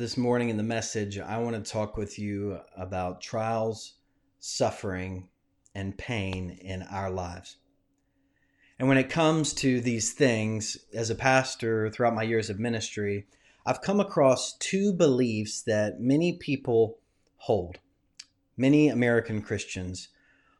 this 0.00 0.16
morning 0.16 0.48
in 0.48 0.56
the 0.56 0.62
message, 0.62 1.18
I 1.18 1.36
want 1.36 1.62
to 1.62 1.70
talk 1.70 1.98
with 1.98 2.18
you 2.18 2.58
about 2.74 3.20
trials, 3.20 3.96
suffering, 4.38 5.28
and 5.74 5.98
pain 5.98 6.58
in 6.62 6.82
our 6.84 7.10
lives. 7.10 7.58
And 8.78 8.88
when 8.88 8.96
it 8.96 9.10
comes 9.10 9.52
to 9.56 9.78
these 9.82 10.14
things, 10.14 10.78
as 10.94 11.10
a 11.10 11.14
pastor 11.14 11.90
throughout 11.90 12.14
my 12.14 12.22
years 12.22 12.48
of 12.48 12.58
ministry, 12.58 13.26
I've 13.66 13.82
come 13.82 14.00
across 14.00 14.56
two 14.56 14.94
beliefs 14.94 15.60
that 15.64 16.00
many 16.00 16.32
people 16.32 16.96
hold, 17.36 17.78
many 18.56 18.88
American 18.88 19.42
Christians 19.42 20.08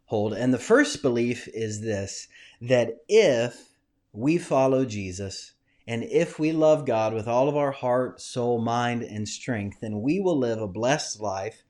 hold. 0.05 0.35
And 0.35 0.53
the 0.53 0.59
first 0.59 1.01
belief 1.01 1.49
is 1.55 1.81
this 1.81 2.29
that 2.61 2.99
if 3.09 3.71
we 4.13 4.37
follow 4.37 4.85
Jesus, 4.85 5.55
and 5.91 6.05
if 6.05 6.39
we 6.39 6.53
love 6.53 6.87
God 6.87 7.13
with 7.13 7.27
all 7.27 7.49
of 7.49 7.57
our 7.57 7.73
heart, 7.73 8.21
soul, 8.21 8.61
mind, 8.61 9.03
and 9.03 9.29
strength, 9.29 9.79
then 9.81 10.03
we 10.03 10.21
will 10.21 10.39
live 10.39 10.63
a 10.63 10.69
blessed 10.69 11.21
life 11.21 11.65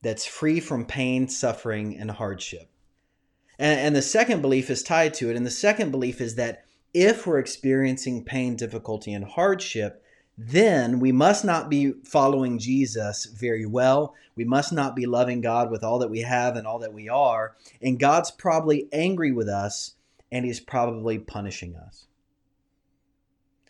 that's 0.00 0.24
free 0.24 0.58
from 0.58 0.86
pain, 0.86 1.28
suffering, 1.28 1.94
and 1.94 2.12
hardship. 2.12 2.70
And, 3.58 3.78
and, 3.78 3.94
the 3.94 4.00
second 4.00 4.40
belief 4.40 4.70
is 4.70 4.82
tied 4.82 5.12
to 5.14 5.28
it. 5.28 5.36
And 5.36 5.44
the 5.44 5.50
second 5.50 5.90
belief 5.90 6.22
is 6.22 6.36
that 6.36 6.64
if 6.94 7.26
we're 7.26 7.38
experiencing 7.38 8.24
pain, 8.24 8.56
difficulty, 8.56 9.12
and 9.12 9.26
hardship, 9.26 10.02
then 10.38 10.98
we 10.98 11.12
must 11.12 11.44
not 11.44 11.68
be 11.68 11.92
following 12.04 12.58
Jesus 12.58 13.26
very 13.26 13.66
well. 13.66 14.14
We 14.34 14.46
must 14.46 14.72
not 14.72 14.96
be 14.96 15.04
loving 15.04 15.42
God 15.42 15.70
with 15.70 15.84
all 15.84 15.98
that 15.98 16.08
we 16.08 16.20
have 16.20 16.56
and 16.56 16.66
all 16.66 16.78
that 16.78 16.94
we 16.94 17.10
are. 17.10 17.54
And 17.82 18.00
God's 18.00 18.30
probably 18.30 18.88
angry 18.94 19.30
with 19.30 19.50
us 19.50 19.96
and 20.32 20.46
He's 20.46 20.58
probably 20.58 21.18
punishing 21.18 21.76
us. 21.76 22.07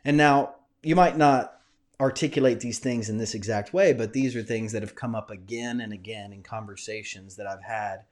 And 0.05 0.17
now, 0.17 0.55
you 0.83 0.95
might 0.97 1.17
not 1.17 1.55
articulate 2.01 2.61
these 2.61 2.79
things 2.79 3.09
in 3.09 3.19
this 3.19 3.35
exact 3.35 3.73
way, 3.73 3.93
but 3.93 4.13
these 4.13 4.37
are 4.37 4.43
things 4.43 4.73
that 4.73 4.83
have 4.83 4.95
come 4.95 5.15
up 5.15 5.31
again 5.31 5.81
and 5.81 5.93
again 5.93 6.33
in 6.33 6.43
conversations 6.43 7.37
that 7.37 7.47
I've 7.47 7.63
had 7.63 8.05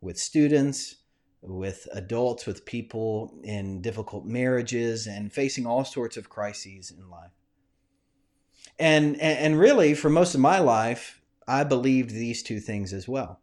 with 0.00 0.18
students, 0.18 0.96
with 1.42 1.86
adults, 1.92 2.46
with 2.46 2.64
people 2.64 3.34
in 3.42 3.82
difficult 3.82 4.24
marriages, 4.24 5.06
and 5.06 5.32
facing 5.32 5.66
all 5.66 5.84
sorts 5.84 6.16
of 6.16 6.30
crises 6.30 6.90
in 6.90 7.10
life. 7.10 7.32
And, 8.78 9.20
and 9.20 9.58
really, 9.58 9.94
for 9.94 10.08
most 10.08 10.34
of 10.34 10.40
my 10.40 10.58
life, 10.58 11.20
I 11.46 11.64
believed 11.64 12.10
these 12.10 12.42
two 12.42 12.60
things 12.60 12.92
as 12.92 13.06
well. 13.06 13.40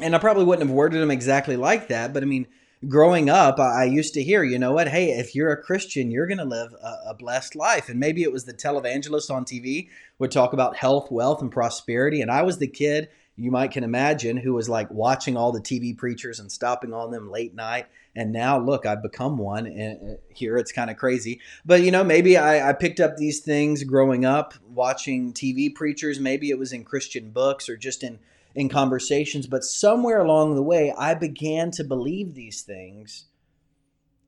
And 0.00 0.14
I 0.14 0.18
probably 0.18 0.44
wouldn't 0.44 0.68
have 0.68 0.76
worded 0.76 1.00
them 1.00 1.10
exactly 1.10 1.56
like 1.56 1.88
that, 1.88 2.12
but 2.12 2.22
I 2.22 2.26
mean, 2.26 2.46
growing 2.86 3.28
up, 3.28 3.58
I 3.58 3.84
used 3.84 4.14
to 4.14 4.22
hear, 4.22 4.44
you 4.44 4.58
know 4.58 4.72
what? 4.72 4.88
Hey, 4.88 5.10
if 5.10 5.34
you're 5.34 5.50
a 5.50 5.60
Christian, 5.60 6.10
you're 6.10 6.26
going 6.26 6.38
to 6.38 6.44
live 6.44 6.72
a, 6.74 7.10
a, 7.10 7.14
blessed 7.14 7.56
life. 7.56 7.88
And 7.88 7.98
maybe 7.98 8.22
it 8.22 8.32
was 8.32 8.44
the 8.44 8.54
televangelist 8.54 9.30
on 9.30 9.44
TV 9.44 9.88
would 10.18 10.30
talk 10.30 10.52
about 10.52 10.76
health, 10.76 11.10
wealth, 11.10 11.42
and 11.42 11.50
prosperity. 11.50 12.20
And 12.22 12.30
I 12.30 12.42
was 12.42 12.58
the 12.58 12.68
kid, 12.68 13.08
you 13.36 13.50
might 13.50 13.72
can 13.72 13.84
imagine, 13.84 14.36
who 14.36 14.54
was 14.54 14.68
like 14.68 14.90
watching 14.90 15.36
all 15.36 15.50
the 15.50 15.60
TV 15.60 15.96
preachers 15.96 16.38
and 16.38 16.50
stopping 16.50 16.92
on 16.92 17.10
them 17.10 17.30
late 17.30 17.54
night. 17.54 17.86
And 18.14 18.32
now, 18.32 18.58
look, 18.58 18.86
I've 18.86 19.02
become 19.02 19.38
one. 19.38 19.66
And 19.66 20.12
uh, 20.12 20.14
here 20.32 20.56
it's 20.56 20.72
kind 20.72 20.90
of 20.90 20.96
crazy. 20.96 21.40
But, 21.64 21.82
you 21.82 21.90
know, 21.90 22.04
maybe 22.04 22.36
I, 22.36 22.70
I 22.70 22.72
picked 22.74 23.00
up 23.00 23.16
these 23.16 23.40
things 23.40 23.82
growing 23.84 24.24
up, 24.24 24.54
watching 24.68 25.32
TV 25.32 25.74
preachers. 25.74 26.20
Maybe 26.20 26.50
it 26.50 26.58
was 26.58 26.72
in 26.72 26.84
Christian 26.84 27.30
books 27.30 27.68
or 27.68 27.76
just 27.76 28.02
in 28.04 28.18
in 28.58 28.68
conversations, 28.68 29.46
but 29.46 29.62
somewhere 29.62 30.18
along 30.18 30.56
the 30.56 30.62
way, 30.64 30.92
I 30.98 31.14
began 31.14 31.70
to 31.70 31.84
believe 31.84 32.34
these 32.34 32.62
things 32.62 33.26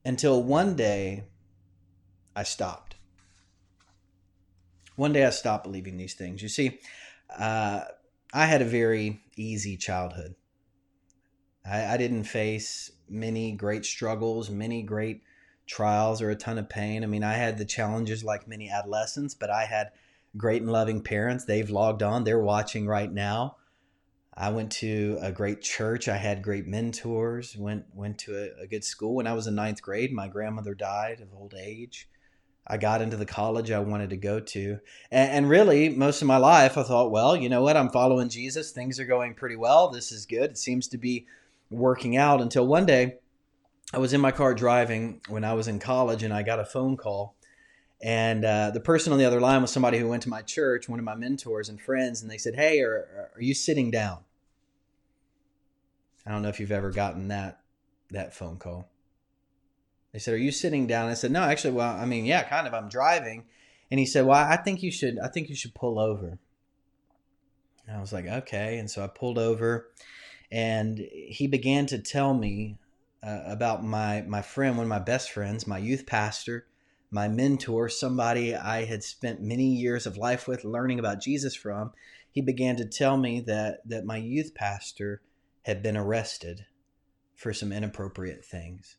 until 0.04 0.40
one 0.40 0.76
day 0.76 1.24
I 2.36 2.44
stopped. 2.44 2.94
One 4.94 5.12
day 5.12 5.26
I 5.26 5.30
stopped 5.30 5.64
believing 5.64 5.96
these 5.96 6.14
things. 6.14 6.42
You 6.42 6.48
see, 6.48 6.78
uh, 7.36 7.80
I 8.32 8.46
had 8.46 8.62
a 8.62 8.66
very 8.66 9.20
easy 9.36 9.76
childhood. 9.76 10.36
I, 11.68 11.94
I 11.94 11.96
didn't 11.96 12.22
face 12.22 12.92
many 13.08 13.50
great 13.50 13.84
struggles, 13.84 14.48
many 14.48 14.84
great 14.84 15.22
trials, 15.66 16.22
or 16.22 16.30
a 16.30 16.36
ton 16.36 16.56
of 16.56 16.68
pain. 16.68 17.02
I 17.02 17.08
mean, 17.08 17.24
I 17.24 17.32
had 17.32 17.58
the 17.58 17.64
challenges 17.64 18.22
like 18.22 18.46
many 18.46 18.70
adolescents, 18.70 19.34
but 19.34 19.50
I 19.50 19.64
had 19.64 19.90
great 20.36 20.62
and 20.62 20.70
loving 20.70 21.02
parents. 21.02 21.46
They've 21.46 21.68
logged 21.68 22.04
on, 22.04 22.22
they're 22.22 22.38
watching 22.38 22.86
right 22.86 23.12
now. 23.12 23.56
I 24.34 24.50
went 24.50 24.70
to 24.72 25.18
a 25.20 25.32
great 25.32 25.60
church. 25.60 26.08
I 26.08 26.16
had 26.16 26.42
great 26.42 26.66
mentors. 26.66 27.56
went 27.56 27.84
went 27.94 28.18
to 28.20 28.36
a, 28.36 28.62
a, 28.62 28.66
good 28.66 28.84
school. 28.84 29.16
When 29.16 29.26
I 29.26 29.32
was 29.32 29.46
in 29.46 29.54
ninth 29.54 29.82
grade, 29.82 30.12
my 30.12 30.28
grandmother 30.28 30.74
died 30.74 31.20
of 31.20 31.34
old 31.34 31.54
age. 31.54 32.08
I 32.66 32.76
got 32.76 33.02
into 33.02 33.16
the 33.16 33.26
college 33.26 33.70
I 33.72 33.80
wanted 33.80 34.10
to 34.10 34.16
go 34.16 34.38
to, 34.38 34.78
and, 35.10 35.30
and 35.30 35.48
really, 35.48 35.88
most 35.88 36.22
of 36.22 36.28
my 36.28 36.36
life, 36.36 36.78
I 36.78 36.84
thought, 36.84 37.10
well, 37.10 37.36
you 37.36 37.48
know 37.48 37.62
what? 37.62 37.76
I'm 37.76 37.90
following 37.90 38.28
Jesus. 38.28 38.70
Things 38.70 39.00
are 39.00 39.04
going 39.04 39.34
pretty 39.34 39.56
well. 39.56 39.90
This 39.90 40.12
is 40.12 40.26
good. 40.26 40.52
It 40.52 40.58
seems 40.58 40.86
to 40.88 40.98
be 40.98 41.26
working 41.70 42.16
out. 42.16 42.40
Until 42.40 42.66
one 42.66 42.86
day, 42.86 43.16
I 43.92 43.98
was 43.98 44.12
in 44.12 44.20
my 44.20 44.30
car 44.30 44.54
driving 44.54 45.20
when 45.28 45.42
I 45.42 45.54
was 45.54 45.66
in 45.66 45.80
college, 45.80 46.22
and 46.22 46.32
I 46.32 46.44
got 46.44 46.60
a 46.60 46.64
phone 46.64 46.96
call. 46.96 47.34
And 48.02 48.44
uh, 48.44 48.70
the 48.70 48.80
person 48.80 49.12
on 49.12 49.18
the 49.18 49.26
other 49.26 49.40
line 49.40 49.60
was 49.60 49.70
somebody 49.70 49.98
who 49.98 50.08
went 50.08 50.22
to 50.22 50.30
my 50.30 50.40
church, 50.40 50.88
one 50.88 50.98
of 50.98 51.04
my 51.04 51.14
mentors 51.14 51.68
and 51.68 51.80
friends, 51.80 52.22
and 52.22 52.30
they 52.30 52.38
said, 52.38 52.54
"Hey, 52.54 52.80
are, 52.80 53.30
are 53.34 53.42
you 53.42 53.52
sitting 53.52 53.90
down?" 53.90 54.20
I 56.24 56.30
don't 56.30 56.42
know 56.42 56.48
if 56.48 56.60
you've 56.60 56.72
ever 56.72 56.90
gotten 56.90 57.28
that 57.28 57.60
that 58.10 58.34
phone 58.34 58.56
call. 58.56 58.88
They 60.12 60.18
said, 60.18 60.34
"Are 60.34 60.38
you 60.38 60.50
sitting 60.50 60.86
down?" 60.86 61.10
I 61.10 61.14
said, 61.14 61.30
"No, 61.30 61.42
actually. 61.42 61.72
Well, 61.72 61.94
I 61.94 62.06
mean, 62.06 62.24
yeah, 62.24 62.42
kind 62.42 62.66
of. 62.66 62.72
I'm 62.72 62.88
driving." 62.88 63.44
And 63.90 64.00
he 64.00 64.06
said, 64.06 64.24
"Well, 64.24 64.38
I 64.38 64.56
think 64.56 64.82
you 64.82 64.90
should. 64.90 65.18
I 65.18 65.28
think 65.28 65.50
you 65.50 65.54
should 65.54 65.74
pull 65.74 65.98
over." 65.98 66.38
And 67.86 67.96
I 67.96 68.00
was 68.00 68.14
like, 68.14 68.26
"Okay." 68.26 68.78
And 68.78 68.90
so 68.90 69.04
I 69.04 69.08
pulled 69.08 69.36
over, 69.36 69.90
and 70.50 70.98
he 70.98 71.46
began 71.46 71.84
to 71.86 71.98
tell 71.98 72.32
me 72.32 72.78
uh, 73.22 73.42
about 73.44 73.84
my 73.84 74.22
my 74.22 74.40
friend, 74.40 74.78
one 74.78 74.84
of 74.84 74.88
my 74.88 74.98
best 74.98 75.32
friends, 75.32 75.66
my 75.66 75.78
youth 75.78 76.06
pastor, 76.06 76.66
my 77.10 77.28
mentor, 77.28 77.88
somebody 77.88 78.54
I 78.54 78.84
had 78.84 79.02
spent 79.02 79.42
many 79.42 79.66
years 79.66 80.06
of 80.06 80.16
life 80.16 80.46
with, 80.46 80.64
learning 80.64 80.98
about 80.98 81.20
Jesus 81.20 81.54
from. 81.54 81.92
He 82.30 82.40
began 82.40 82.76
to 82.76 82.84
tell 82.84 83.16
me 83.16 83.40
that 83.40 83.80
that 83.86 84.04
my 84.04 84.16
youth 84.16 84.54
pastor 84.54 85.20
had 85.62 85.82
been 85.82 85.96
arrested 85.96 86.66
for 87.34 87.52
some 87.52 87.72
inappropriate 87.72 88.44
things. 88.44 88.96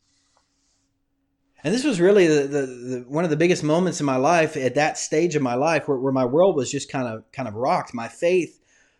And 1.63 1.73
this 1.73 1.83
was 1.83 2.01
really 2.01 2.27
the, 2.27 2.47
the, 2.47 2.66
the, 2.66 3.05
one 3.07 3.23
of 3.23 3.29
the 3.29 3.38
biggest 3.38 3.63
moments 3.63 3.99
in 3.99 4.05
my 4.05 4.16
life 4.16 4.57
at 4.57 4.75
that 4.75 4.97
stage 4.97 5.35
of 5.35 5.43
my 5.43 5.53
life 5.53 5.88
where, 5.88 5.97
where 5.97 6.11
my 6.11 6.25
world 6.25 6.55
was 6.55 6.72
just 6.72 6.91
kind 6.91 7.07
of 7.07 7.31
kind 7.31 7.47
of 7.47 7.53
rocked. 7.55 7.93
My 7.93 8.07
faith 8.07 8.59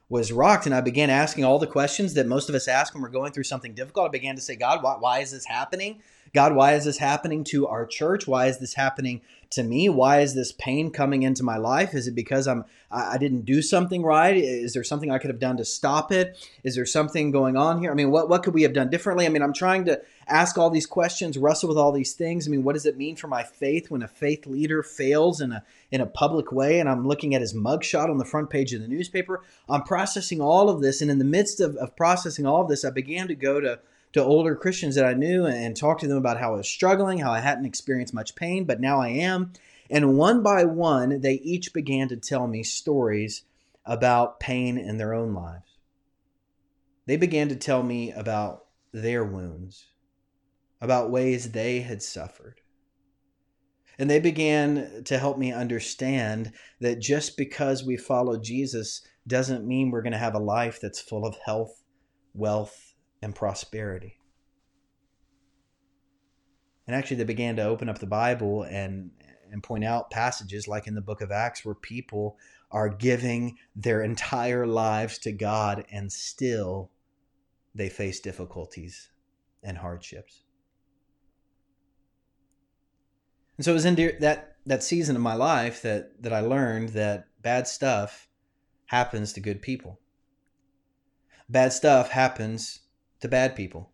was 0.10 0.32
rocked, 0.32 0.66
and 0.66 0.76
I 0.76 0.82
began 0.82 1.10
asking 1.10 1.44
all 1.44 1.58
the 1.58 1.68
questions 1.68 2.14
that 2.14 2.28
most 2.28 2.50
of 2.50 2.56
us 2.56 2.68
ask 2.68 2.94
when 2.94 3.02
we're 3.02 3.10
going 3.10 3.32
through 3.32 3.46
something 3.46 3.74
difficult. 3.74 4.08
I 4.08 4.12
began 4.12 4.36
to 4.36 4.42
say, 4.42 4.56
God, 4.56 4.84
why, 4.84 4.96
why 5.00 5.20
is 5.20 5.32
this 5.32 5.46
happening? 5.46 6.02
God, 6.34 6.56
why 6.56 6.74
is 6.74 6.86
this 6.86 6.98
happening 6.98 7.44
to 7.46 7.68
our 7.68 7.86
church? 7.86 8.28
Why 8.28 8.48
is 8.48 8.60
this 8.60 8.74
happening 8.76 9.22
to 9.52 9.64
me? 9.64 9.90
Why 9.90 10.22
is 10.22 10.34
this 10.34 10.54
pain 10.54 10.92
coming 10.92 11.24
into 11.24 11.44
my 11.44 11.58
life? 11.58 11.94
Is 11.94 12.08
it 12.08 12.16
because 12.16 12.48
I'm 12.48 12.64
I, 12.90 13.18
didn't 13.18 13.46
do 13.46 13.62
something 13.62 14.02
right? 14.02 14.36
Is 14.36 14.74
there 14.74 14.84
something 14.84 15.12
I 15.12 15.18
could 15.18 15.30
have 15.30 15.40
done 15.40 15.58
to 15.58 15.66
stop 15.66 16.12
it? 16.12 16.38
Is 16.64 16.76
there 16.76 16.86
something 16.86 17.32
going 17.32 17.56
on 17.56 17.80
here? 17.80 17.92
I 17.92 17.94
mean, 17.94 18.12
what 18.12 18.30
what 18.30 18.44
could 18.44 18.54
we 18.54 18.64
have 18.64 18.74
done 18.74 18.90
differently? 18.90 19.26
I 19.26 19.30
mean, 19.30 19.42
I'm 19.42 19.54
trying 19.54 19.86
to 19.86 20.02
ask 20.28 20.58
all 20.58 20.70
these 20.70 20.86
questions, 20.86 21.38
wrestle 21.38 21.70
with 21.70 21.78
all 21.78 21.92
these 21.92 22.14
things. 22.14 22.48
I 22.48 22.52
mean, 22.52 22.64
what 22.64 22.74
does 22.74 22.86
it 22.86 22.98
mean 22.98 23.18
for 23.18 23.28
my 23.28 23.44
faith 23.44 23.92
when 23.92 24.02
a 24.02 24.08
faith 24.08 24.46
leader 24.48 24.84
fails 24.84 25.42
in 25.42 25.52
a 25.52 25.64
in 25.92 26.00
a 26.00 26.06
public 26.06 26.52
way? 26.52 26.80
And 26.80 26.90
I'm 26.90 27.06
looking 27.06 27.36
at 27.36 27.42
his 27.42 27.54
mugshot 27.54 28.10
on 28.10 28.18
the 28.18 28.26
front 28.26 28.50
page 28.50 28.74
of 28.74 28.82
the 28.82 28.88
newspaper. 28.88 29.42
I'm 29.70 29.84
processing 29.84 30.42
all 30.42 30.70
of 30.70 30.82
this, 30.82 31.02
and 31.02 31.12
in 31.12 31.20
the 31.20 31.26
midst 31.26 31.60
of, 31.60 31.76
of 31.76 31.96
processing 31.96 32.46
all 32.46 32.62
of 32.62 32.70
this, 32.70 32.86
I 32.86 32.90
began 32.90 33.28
to 33.28 33.36
go 33.36 33.60
to 33.60 33.80
to 34.14 34.24
older 34.24 34.56
Christians 34.56 34.96
that 34.96 35.06
I 35.06 35.14
knew 35.14 35.46
and 35.46 35.76
talk 35.76 36.00
to 36.00 36.08
them 36.08 36.18
about 36.18 36.40
how 36.40 36.54
I 36.54 36.58
was 36.58 36.68
struggling, 36.68 37.20
how 37.20 37.32
I 37.32 37.40
hadn't 37.40 37.66
experienced 37.66 38.14
much 38.14 38.36
pain, 38.36 38.66
but 38.66 38.82
now 38.82 39.00
I 39.00 39.10
am. 39.10 39.54
And 39.90 40.18
one 40.18 40.44
by 40.44 40.64
one, 40.66 41.22
they 41.22 41.36
each 41.36 41.74
began 41.74 42.08
to 42.10 42.18
tell 42.18 42.48
me 42.48 42.64
stories 42.64 43.44
about 43.86 44.40
pain 44.40 44.78
in 44.78 44.98
their 44.98 45.14
own 45.14 45.34
lives. 45.34 45.78
They 47.06 47.18
began 47.18 47.50
to 47.50 47.56
tell 47.56 47.84
me 47.84 48.12
about 48.12 48.66
their 48.94 49.24
wounds, 49.24 49.88
about 50.80 51.12
ways 51.12 51.52
they 51.52 51.82
had 51.82 52.04
suffered. 52.04 52.62
And 53.98 54.10
they 54.10 54.20
began 54.20 55.04
to 55.06 55.18
help 55.18 55.38
me 55.38 55.52
understand 55.52 56.54
that 56.80 57.00
just 57.00 57.38
because 57.38 57.84
we 57.84 57.98
follow 57.98 58.38
Jesus 58.38 59.02
doesn't 59.28 59.68
mean 59.68 59.92
we're 59.92 60.02
going 60.02 60.14
to 60.14 60.18
have 60.18 60.34
a 60.34 60.40
life 60.40 60.80
that's 60.82 61.00
full 61.00 61.26
of 61.26 61.38
health, 61.46 61.84
wealth, 62.34 62.91
and 63.22 63.36
prosperity. 63.36 64.18
And 66.88 66.96
actually, 66.96 67.18
they 67.18 67.24
began 67.24 67.56
to 67.58 67.64
open 67.64 67.90
up 67.90 68.00
the 68.00 68.08
Bible 68.08 68.64
and, 68.64 69.12
and 69.52 69.64
point 69.64 69.84
out 69.84 70.10
passages 70.10 70.68
like 70.68 70.88
in 70.88 70.96
the 70.96 71.02
book 71.02 71.22
of 71.22 71.32
Acts 71.32 71.64
where 71.64 71.76
people 71.76 72.38
are 72.72 72.90
giving 72.90 73.58
their 73.76 74.02
entire 74.02 74.66
lives 74.66 75.18
to 75.20 75.32
God 75.32 75.86
and 75.92 76.12
still 76.12 76.92
they 77.76 77.90
face 77.90 78.20
difficulties 78.20 79.10
and 79.64 79.78
hardships. 79.78 80.44
And 83.58 83.66
so 83.66 83.72
it 83.72 83.76
was 83.76 83.86
in 83.86 83.96
that 84.22 84.56
that 84.66 84.84
season 84.84 85.16
of 85.16 85.22
my 85.22 85.36
life 85.36 85.82
that 85.84 86.22
that 86.24 86.34
I 86.34 86.40
learned 86.40 86.90
that 86.90 87.26
bad 87.42 87.68
stuff 87.68 88.28
happens 88.88 89.34
to 89.34 89.40
good 89.40 89.62
people. 89.62 90.00
Bad 91.50 91.74
stuff 91.74 92.10
happens 92.10 92.82
to 93.22 93.28
bad 93.28 93.56
people. 93.56 93.92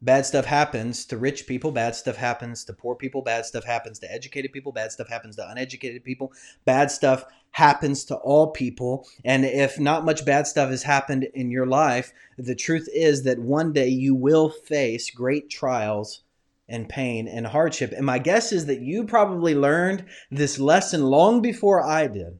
Bad 0.00 0.26
stuff 0.26 0.44
happens 0.44 1.04
to 1.06 1.16
rich 1.16 1.46
people. 1.48 1.72
Bad 1.72 1.96
stuff 1.96 2.16
happens 2.16 2.64
to 2.64 2.72
poor 2.72 2.94
people. 2.94 3.20
Bad 3.20 3.44
stuff 3.46 3.64
happens 3.64 3.98
to 3.98 4.12
educated 4.12 4.52
people. 4.52 4.70
Bad 4.70 4.92
stuff 4.92 5.08
happens 5.08 5.34
to 5.36 5.50
uneducated 5.50 6.04
people. 6.04 6.32
Bad 6.64 6.92
stuff 6.92 7.24
happens 7.50 8.04
to 8.04 8.14
all 8.16 8.52
people. 8.52 9.08
And 9.24 9.44
if 9.44 9.80
not 9.80 10.04
much 10.04 10.24
bad 10.24 10.46
stuff 10.46 10.70
has 10.70 10.84
happened 10.84 11.24
in 11.34 11.50
your 11.50 11.66
life, 11.66 12.12
the 12.36 12.54
truth 12.54 12.88
is 12.94 13.24
that 13.24 13.40
one 13.40 13.72
day 13.72 13.88
you 13.88 14.14
will 14.14 14.50
face 14.50 15.10
great 15.10 15.50
trials 15.50 16.22
and 16.68 16.88
pain 16.88 17.26
and 17.26 17.48
hardship. 17.48 17.92
And 17.92 18.06
my 18.06 18.20
guess 18.20 18.52
is 18.52 18.66
that 18.66 18.80
you 18.80 19.04
probably 19.04 19.54
learned 19.56 20.04
this 20.30 20.60
lesson 20.60 21.02
long 21.02 21.42
before 21.42 21.84
I 21.84 22.06
did. 22.06 22.38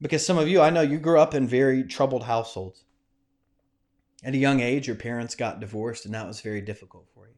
Because 0.00 0.26
some 0.26 0.36
of 0.36 0.46
you, 0.46 0.60
I 0.60 0.70
know 0.70 0.82
you 0.82 0.98
grew 0.98 1.18
up 1.18 1.34
in 1.34 1.48
very 1.48 1.84
troubled 1.84 2.24
households. 2.24 2.84
At 4.24 4.34
a 4.34 4.38
young 4.38 4.60
age, 4.60 4.86
your 4.86 4.96
parents 4.96 5.36
got 5.36 5.60
divorced, 5.60 6.04
and 6.04 6.14
that 6.14 6.26
was 6.26 6.40
very 6.40 6.60
difficult 6.60 7.06
for 7.14 7.28
you. 7.28 7.34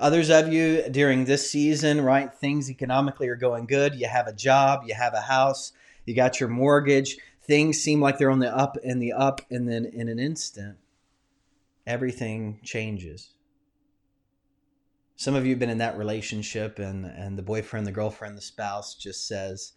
Others 0.00 0.30
of 0.30 0.52
you 0.52 0.88
during 0.90 1.24
this 1.24 1.50
season, 1.50 2.00
right, 2.00 2.32
things 2.32 2.70
economically 2.70 3.28
are 3.28 3.36
going 3.36 3.66
good. 3.66 3.94
You 3.94 4.06
have 4.06 4.26
a 4.26 4.32
job, 4.32 4.84
you 4.86 4.94
have 4.94 5.12
a 5.12 5.20
house, 5.20 5.72
you 6.06 6.14
got 6.14 6.40
your 6.40 6.48
mortgage. 6.48 7.18
Things 7.42 7.82
seem 7.82 8.00
like 8.00 8.16
they're 8.16 8.30
on 8.30 8.38
the 8.38 8.54
up 8.54 8.78
and 8.82 9.02
the 9.02 9.12
up, 9.12 9.42
and 9.50 9.68
then 9.68 9.84
in 9.84 10.08
an 10.08 10.18
instant, 10.18 10.78
everything 11.86 12.60
changes. 12.62 13.34
Some 15.16 15.34
of 15.34 15.44
you 15.44 15.50
have 15.50 15.58
been 15.58 15.68
in 15.68 15.78
that 15.78 15.98
relationship, 15.98 16.78
and, 16.78 17.04
and 17.04 17.36
the 17.36 17.42
boyfriend, 17.42 17.86
the 17.86 17.92
girlfriend, 17.92 18.38
the 18.38 18.42
spouse 18.42 18.94
just 18.94 19.28
says, 19.28 19.72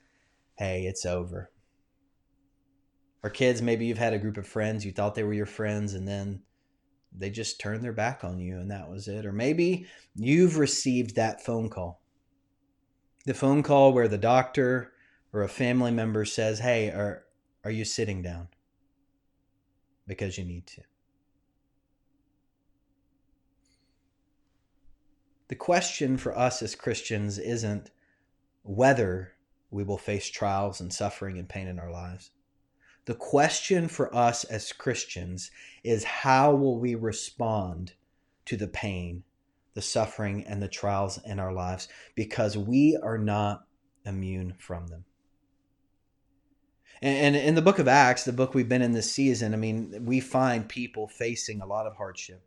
Hey, 0.58 0.86
it's 0.86 1.06
over 1.06 1.52
or 3.26 3.30
kids, 3.32 3.60
maybe 3.60 3.88
you've 3.88 3.98
had 3.98 4.14
a 4.14 4.20
group 4.20 4.38
of 4.38 4.46
friends, 4.46 4.86
you 4.86 4.92
thought 4.92 5.16
they 5.16 5.24
were 5.24 5.34
your 5.34 5.48
friends, 5.48 5.96
and 5.96 6.08
then 6.08 6.44
they 7.12 7.32
just 7.32 7.60
turned 7.60 7.84
their 7.84 7.92
back 7.92 8.24
on 8.24 8.40
you 8.40 8.60
and 8.60 8.70
that 8.70 8.88
was 8.88 9.08
it. 9.08 9.26
Or 9.26 9.32
maybe 9.32 9.88
you've 10.16 10.60
received 10.60 11.16
that 11.16 11.44
phone 11.44 11.72
call. 11.72 12.04
The 13.26 13.34
phone 13.34 13.64
call 13.64 13.94
where 13.94 14.08
the 14.08 14.20
doctor 14.20 14.94
or 15.34 15.42
a 15.42 15.50
family 15.50 15.90
member 15.90 16.24
says, 16.24 16.60
Hey, 16.60 16.90
are, 16.90 17.24
are 17.64 17.72
you 17.72 17.84
sitting 17.84 18.22
down? 18.22 18.48
Because 20.06 20.38
you 20.38 20.46
need 20.46 20.68
to. 20.68 20.82
The 25.48 25.56
question 25.56 26.18
for 26.18 26.38
us 26.38 26.62
as 26.62 26.76
Christians 26.76 27.40
isn't 27.40 27.90
whether 28.62 29.32
we 29.72 29.84
will 29.84 29.98
face 29.98 30.30
trials 30.30 30.80
and 30.80 30.94
suffering 30.94 31.40
and 31.40 31.50
pain 31.50 31.68
in 31.68 31.80
our 31.80 31.92
lives. 31.92 32.30
The 33.06 33.16
question 33.16 33.88
for 33.88 34.14
us 34.16 34.44
as 34.46 34.74
Christians 34.74 35.52
is 35.84 36.04
how 36.04 36.56
will 36.56 36.80
we 36.80 36.96
respond 36.96 37.94
to 38.46 38.58
the 38.58 38.68
pain, 38.68 39.24
the 39.76 39.82
suffering, 39.82 40.44
and 40.48 40.62
the 40.62 40.68
trials 40.68 41.20
in 41.24 41.40
our 41.40 41.54
lives 41.54 41.88
because 42.16 42.58
we 42.58 42.98
are 43.02 43.18
not 43.18 43.68
immune 44.06 44.56
from 44.58 44.88
them. 44.88 45.06
And 47.02 47.36
in 47.36 47.56
the 47.56 47.62
book 47.62 47.78
of 47.78 47.88
Acts, 47.88 48.24
the 48.24 48.34
book 48.34 48.56
we've 48.56 48.70
been 48.70 48.82
in 48.82 48.94
this 48.94 49.12
season, 49.12 49.54
I 49.54 49.58
mean, 49.58 50.06
we 50.06 50.20
find 50.20 50.68
people 50.68 51.08
facing 51.08 51.62
a 51.62 51.66
lot 51.66 51.86
of 51.86 51.96
hardship. 51.98 52.42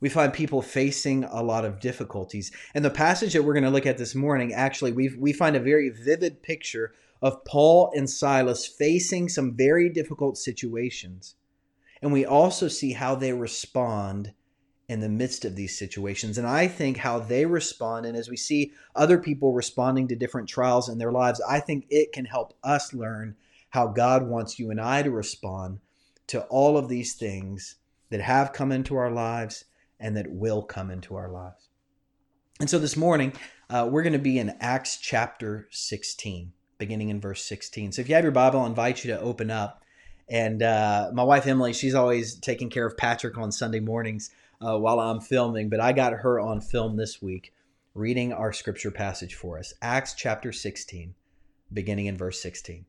We 0.00 0.08
find 0.10 0.32
people 0.32 0.60
facing 0.60 1.24
a 1.24 1.42
lot 1.42 1.64
of 1.64 1.80
difficulties. 1.80 2.52
And 2.74 2.84
the 2.84 2.90
passage 2.90 3.32
that 3.32 3.42
we're 3.42 3.54
going 3.54 3.64
to 3.64 3.70
look 3.70 3.86
at 3.86 3.96
this 3.96 4.14
morning, 4.14 4.52
actually, 4.52 4.92
we 4.92 5.16
we 5.16 5.32
find 5.32 5.56
a 5.56 5.60
very 5.60 5.88
vivid 5.88 6.42
picture 6.42 6.92
of 7.22 7.44
Paul 7.44 7.92
and 7.94 8.08
Silas 8.08 8.66
facing 8.66 9.28
some 9.28 9.56
very 9.56 9.88
difficult 9.88 10.38
situations. 10.38 11.34
And 12.02 12.12
we 12.12 12.26
also 12.26 12.68
see 12.68 12.92
how 12.92 13.14
they 13.14 13.32
respond 13.32 14.32
in 14.88 15.00
the 15.00 15.08
midst 15.08 15.44
of 15.44 15.56
these 15.56 15.76
situations. 15.76 16.38
And 16.38 16.46
I 16.46 16.68
think 16.68 16.98
how 16.98 17.18
they 17.18 17.44
respond, 17.44 18.06
and 18.06 18.16
as 18.16 18.28
we 18.28 18.36
see 18.36 18.72
other 18.94 19.18
people 19.18 19.52
responding 19.52 20.06
to 20.08 20.16
different 20.16 20.48
trials 20.48 20.88
in 20.88 20.98
their 20.98 21.10
lives, 21.10 21.40
I 21.48 21.60
think 21.60 21.86
it 21.90 22.12
can 22.12 22.24
help 22.24 22.54
us 22.62 22.94
learn 22.94 23.36
how 23.70 23.88
God 23.88 24.26
wants 24.26 24.58
you 24.58 24.70
and 24.70 24.80
I 24.80 25.02
to 25.02 25.10
respond 25.10 25.80
to 26.28 26.42
all 26.44 26.78
of 26.78 26.88
these 26.88 27.14
things 27.14 27.76
that 28.10 28.20
have 28.20 28.52
come 28.52 28.70
into 28.70 28.96
our 28.96 29.10
lives 29.10 29.64
and 29.98 30.16
that 30.16 30.30
will 30.30 30.62
come 30.62 30.90
into 30.90 31.16
our 31.16 31.30
lives. 31.30 31.68
And 32.60 32.70
so 32.70 32.78
this 32.78 32.96
morning, 32.96 33.32
uh, 33.68 33.88
we're 33.90 34.02
going 34.02 34.12
to 34.12 34.18
be 34.18 34.38
in 34.38 34.56
Acts 34.60 34.96
chapter 34.98 35.68
16 35.72 36.52
beginning 36.78 37.08
in 37.08 37.20
verse 37.20 37.44
16. 37.44 37.92
So 37.92 38.02
if 38.02 38.08
you 38.08 38.14
have 38.14 38.24
your 38.24 38.32
Bible, 38.32 38.60
I 38.60 38.66
invite 38.66 39.04
you 39.04 39.12
to 39.12 39.20
open 39.20 39.50
up. 39.50 39.82
And 40.28 40.62
uh, 40.62 41.10
my 41.12 41.22
wife 41.22 41.46
Emily, 41.46 41.72
she's 41.72 41.94
always 41.94 42.34
taking 42.36 42.68
care 42.68 42.86
of 42.86 42.96
Patrick 42.96 43.38
on 43.38 43.52
Sunday 43.52 43.80
mornings 43.80 44.30
uh, 44.60 44.76
while 44.78 44.98
I'm 44.98 45.20
filming, 45.20 45.68
but 45.68 45.80
I 45.80 45.92
got 45.92 46.12
her 46.12 46.40
on 46.40 46.60
film 46.60 46.96
this 46.96 47.22
week 47.22 47.52
reading 47.94 48.30
our 48.30 48.52
scripture 48.52 48.90
passage 48.90 49.34
for 49.34 49.58
us 49.58 49.72
Acts 49.80 50.12
chapter 50.14 50.52
16, 50.52 51.14
beginning 51.72 52.06
in 52.06 52.16
verse 52.16 52.42
16. 52.42 52.84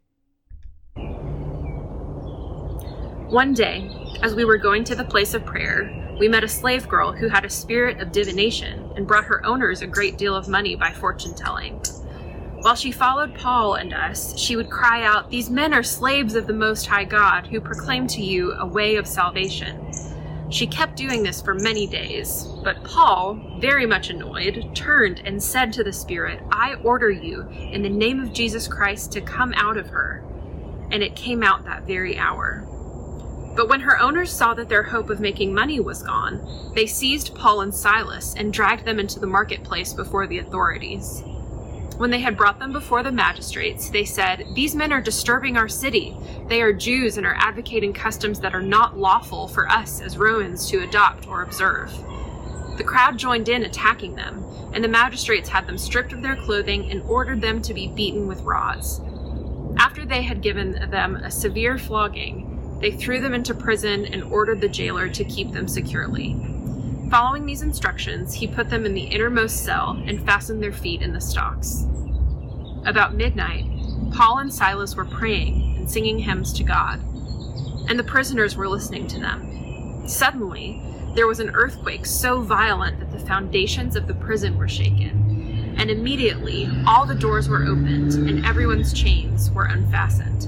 One 3.30 3.54
day, 3.54 3.90
as 4.22 4.36
we 4.36 4.44
were 4.46 4.58
going 4.58 4.84
to 4.86 4.96
the 4.96 5.04
place 5.04 5.34
of 5.34 5.46
prayer, 5.46 6.16
we 6.20 6.28
met 6.28 6.44
a 6.44 6.48
slave 6.50 6.90
girl 6.90 7.12
who 7.12 7.30
had 7.30 7.46
a 7.46 7.50
spirit 7.50 8.02
of 8.02 8.12
divination 8.12 8.92
and 8.96 9.08
brought 9.08 9.26
her 9.26 9.46
owners 9.46 9.82
a 9.82 9.88
great 9.88 10.18
deal 10.18 10.36
of 10.36 10.50
money 10.50 10.76
by 10.76 10.92
fortune 10.92 11.36
telling. 11.36 11.82
While 12.62 12.76
she 12.76 12.92
followed 12.92 13.36
Paul 13.36 13.76
and 13.76 13.94
us, 13.94 14.38
she 14.38 14.56
would 14.56 14.70
cry 14.70 15.04
out, 15.04 15.30
These 15.30 15.50
men 15.50 15.74
are 15.74 15.84
slaves 15.84 16.34
of 16.34 16.48
the 16.48 16.54
Most 16.54 16.88
High 16.88 17.06
God, 17.06 17.46
who 17.48 17.62
proclaim 17.62 18.08
to 18.08 18.22
you 18.22 18.54
a 18.54 18.66
way 18.66 18.96
of 18.96 19.08
salvation. 19.08 19.92
She 20.50 20.66
kept 20.66 20.96
doing 20.96 21.22
this 21.22 21.42
for 21.42 21.54
many 21.54 21.86
days, 21.86 22.48
but 22.64 22.84
Paul, 22.84 23.40
very 23.60 23.86
much 23.86 24.10
annoyed, 24.10 24.72
turned 24.74 25.22
and 25.26 25.42
said 25.42 25.72
to 25.74 25.84
the 25.84 25.94
Spirit, 25.94 26.42
I 26.52 26.76
order 26.84 27.12
you, 27.12 27.48
in 27.52 27.84
the 27.84 27.90
name 27.90 28.22
of 28.22 28.34
Jesus 28.34 28.68
Christ, 28.68 29.12
to 29.12 29.22
come 29.22 29.54
out 29.56 29.78
of 29.78 29.90
her. 29.90 30.24
And 30.90 31.04
it 31.04 31.16
came 31.16 31.44
out 31.44 31.66
that 31.66 31.84
very 31.84 32.18
hour. 32.18 32.66
But 33.56 33.70
when 33.70 33.82
her 33.82 34.00
owners 34.00 34.32
saw 34.32 34.54
that 34.56 34.70
their 34.70 34.84
hope 34.84 35.10
of 35.10 35.20
making 35.20 35.54
money 35.54 35.80
was 35.80 36.02
gone, 36.02 36.72
they 36.74 36.88
seized 36.88 37.36
Paul 37.36 37.62
and 37.62 37.74
Silas 37.74 38.34
and 38.36 38.54
dragged 38.54 38.86
them 38.86 39.00
into 39.00 39.20
the 39.20 39.28
marketplace 39.28 39.94
before 39.94 40.28
the 40.28 40.40
authorities. 40.40 41.24
When 41.98 42.12
they 42.12 42.20
had 42.20 42.38
brought 42.38 42.60
them 42.60 42.72
before 42.72 43.02
the 43.02 43.12
magistrates, 43.12 43.90
they 43.90 44.06
said, 44.06 44.46
These 44.54 44.76
men 44.76 44.94
are 44.94 45.02
disturbing 45.02 45.58
our 45.58 45.68
city. 45.68 46.16
They 46.48 46.62
are 46.62 46.72
Jews 46.72 47.18
and 47.18 47.26
are 47.26 47.36
advocating 47.36 47.92
customs 47.92 48.40
that 48.42 48.54
are 48.54 48.62
not 48.62 49.00
lawful 49.00 49.48
for 49.48 49.68
us 49.68 50.00
as 50.00 50.16
Romans 50.16 50.70
to 50.70 50.84
adopt 50.84 51.28
or 51.28 51.42
observe. 51.42 51.92
The 52.78 52.84
crowd 52.84 53.18
joined 53.18 53.50
in 53.50 53.64
attacking 53.64 54.14
them, 54.14 54.46
and 54.74 54.84
the 54.84 54.88
magistrates 54.88 55.50
had 55.50 55.66
them 55.66 55.80
stripped 55.80 56.14
of 56.14 56.22
their 56.22 56.36
clothing 56.36 56.92
and 56.92 57.02
ordered 57.02 57.42
them 57.42 57.64
to 57.64 57.74
be 57.74 57.88
beaten 57.88 58.28
with 58.28 58.42
rods. 58.42 59.02
After 59.80 60.06
they 60.06 60.22
had 60.22 60.44
given 60.44 60.74
them 60.92 61.16
a 61.16 61.32
severe 61.32 61.80
flogging, 61.80 62.80
they 62.80 62.92
threw 62.92 63.20
them 63.20 63.34
into 63.34 63.56
prison 63.56 64.06
and 64.06 64.24
ordered 64.26 64.62
the 64.62 64.70
jailer 64.70 65.10
to 65.10 65.26
keep 65.26 65.52
them 65.52 65.68
securely. 65.68 66.36
Following 67.10 67.46
these 67.46 67.62
instructions, 67.62 68.34
he 68.34 68.48
put 68.48 68.70
them 68.70 68.86
in 68.86 68.94
the 68.94 69.06
innermost 69.06 69.64
cell 69.64 69.98
and 70.06 70.26
fastened 70.26 70.62
their 70.62 70.74
feet 70.74 71.02
in 71.02 71.14
the 71.14 71.22
stocks. 71.22 71.86
About 72.86 73.16
midnight, 73.16 73.66
Paul 74.12 74.40
and 74.40 74.54
Silas 74.54 74.94
were 74.94 75.06
praying 75.06 75.78
and 75.78 75.90
singing 75.90 76.20
hymns 76.20 76.52
to 76.54 76.66
God, 76.66 77.00
and 77.88 77.98
the 77.98 78.04
prisoners 78.04 78.58
were 78.58 78.68
listening 78.68 79.08
to 79.08 79.22
them. 79.22 80.06
Suddenly, 80.06 80.82
there 81.16 81.28
was 81.28 81.40
an 81.40 81.52
earthquake 81.52 82.06
so 82.06 82.42
violent 82.42 83.00
that 83.00 83.12
the 83.12 83.26
foundations 83.26 83.96
of 83.96 84.06
the 84.06 84.16
prison 84.16 84.58
were 84.58 84.68
shaken, 84.68 85.76
and 85.78 85.90
immediately 85.90 86.70
all 86.86 87.06
the 87.06 87.16
doors 87.16 87.48
were 87.48 87.64
opened 87.64 88.16
and 88.16 88.46
everyone's 88.46 88.92
chains 88.92 89.50
were 89.52 89.66
unfastened. 89.66 90.46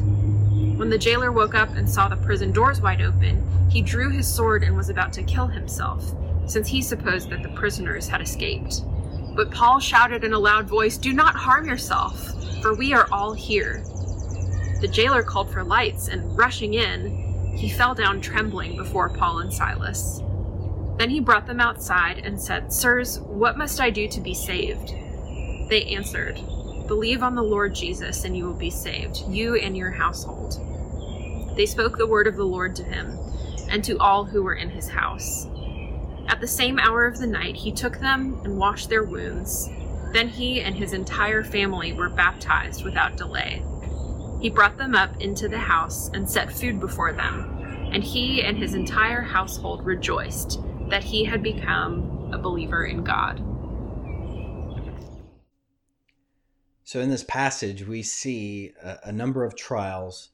When 0.78 0.90
the 0.90 0.98
jailer 0.98 1.32
woke 1.32 1.56
up 1.56 1.70
and 1.70 1.90
saw 1.90 2.10
the 2.10 2.18
prison 2.18 2.52
doors 2.52 2.82
wide 2.82 3.02
open, 3.02 3.46
he 3.70 3.82
drew 3.82 4.10
his 4.10 4.28
sword 4.28 4.64
and 4.64 4.76
was 4.76 4.90
about 4.90 5.14
to 5.14 5.24
kill 5.24 5.48
himself 5.48 6.14
since 6.50 6.68
he 6.68 6.82
supposed 6.82 7.30
that 7.30 7.44
the 7.44 7.50
prisoners 7.50 8.08
had 8.08 8.22
escaped. 8.22 8.82
But 9.36 9.52
Paul 9.52 9.80
shouted 9.80 10.24
in 10.24 10.34
a 10.34 10.40
loud 10.40 10.68
voice, 10.68 10.98
Do 10.98 11.14
not 11.14 11.36
harm 11.36 11.68
yourself, 11.68 12.34
for 12.62 12.76
we 12.76 12.94
are 12.94 13.08
all 13.12 13.34
here. 13.34 13.84
The 14.82 14.90
jailer 14.92 15.24
called 15.24 15.52
for 15.52 15.64
lights, 15.64 16.08
and 16.08 16.38
rushing 16.38 16.74
in, 16.74 17.56
he 17.56 17.70
fell 17.70 17.94
down 17.94 18.22
trembling 18.22 18.76
before 18.76 19.10
Paul 19.10 19.40
and 19.40 19.54
Silas. 19.54 20.22
Then 20.98 21.10
he 21.10 21.20
brought 21.20 21.48
them 21.48 21.60
outside 21.60 22.20
and 22.20 22.42
said, 22.42 22.74
Sirs, 22.74 23.20
what 23.20 23.58
must 23.58 23.80
I 23.80 23.90
do 23.90 24.08
to 24.08 24.20
be 24.20 24.34
saved? 24.34 24.94
They 25.70 25.86
answered, 25.96 26.42
Believe 26.88 27.22
on 27.22 27.36
the 27.36 27.44
Lord 27.44 27.76
Jesus, 27.76 28.24
and 28.24 28.36
you 28.36 28.46
will 28.46 28.54
be 28.54 28.72
saved, 28.72 29.24
you 29.28 29.56
and 29.56 29.78
your 29.78 29.92
household. 29.92 30.60
They 31.56 31.66
spoke 31.66 31.98
the 31.98 32.08
word 32.08 32.28
of 32.28 32.36
the 32.36 32.46
Lord 32.46 32.76
to 32.78 32.84
him, 32.84 33.18
and 33.70 33.84
to 33.84 33.98
all 34.00 34.26
who 34.26 34.42
were 34.42 34.56
in 34.56 34.70
his 34.70 34.90
house. 34.90 35.46
At 36.30 36.40
the 36.42 36.48
same 36.48 36.78
hour 36.78 37.08
of 37.08 37.18
the 37.18 37.26
night, 37.26 37.56
he 37.56 37.72
took 37.72 37.98
them 37.98 38.40
and 38.44 38.56
washed 38.56 38.88
their 38.88 39.04
wounds. 39.04 39.68
Then 40.14 40.28
he 40.28 40.62
and 40.62 40.76
his 40.76 40.94
entire 40.94 41.44
family 41.44 41.92
were 41.92 42.08
baptized 42.08 42.84
without 42.84 43.18
delay. 43.18 43.64
He 44.40 44.52
brought 44.52 44.78
them 44.78 44.94
up 44.94 45.20
into 45.20 45.50
the 45.50 45.58
house 45.58 46.10
and 46.14 46.30
set 46.30 46.52
food 46.52 46.80
before 46.80 47.14
them, 47.14 47.90
and 47.92 48.04
he 48.04 48.44
and 48.44 48.56
his 48.56 48.76
entire 48.76 49.22
household 49.22 49.84
rejoiced 49.84 50.60
that 50.90 51.04
he 51.04 51.26
had 51.26 51.42
become 51.42 52.30
a 52.32 52.38
believer 52.38 52.86
in 52.86 53.04
God. 53.04 53.44
So, 56.84 57.00
in 57.00 57.10
this 57.10 57.24
passage, 57.24 57.88
we 57.88 58.04
see 58.04 58.74
a, 58.84 58.98
a, 59.06 59.12
number 59.12 59.44
of 59.44 59.56
trials 59.56 60.30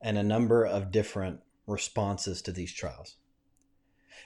and 0.00 0.16
a 0.16 0.22
number 0.22 0.64
of 0.64 0.92
different 0.92 1.40
responses 1.66 2.40
to 2.42 2.52
these 2.52 2.72
trials. 2.72 3.16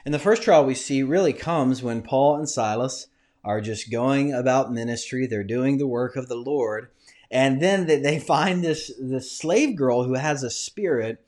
And 0.04 0.14
the 0.14 0.18
first 0.18 0.42
trial 0.42 0.64
we 0.64 0.74
see 0.74 1.02
really 1.02 1.32
comes 1.32 1.82
when 1.82 2.02
Paul 2.02 2.36
and 2.36 2.48
Silas 2.48 3.08
are 3.44 3.60
just 3.60 3.90
going 3.90 4.32
about 4.32 4.72
ministry, 4.72 5.26
they're 5.26 5.44
doing 5.44 5.78
the 5.78 5.86
work 5.86 6.16
of 6.16 6.28
the 6.28 6.36
Lord. 6.36 6.88
And 7.30 7.60
then 7.60 7.86
they 7.86 8.18
find 8.18 8.64
this, 8.64 8.90
this 8.98 9.30
slave 9.30 9.76
girl 9.76 10.04
who 10.04 10.14
has 10.14 10.42
a 10.42 10.50
spirit 10.50 11.24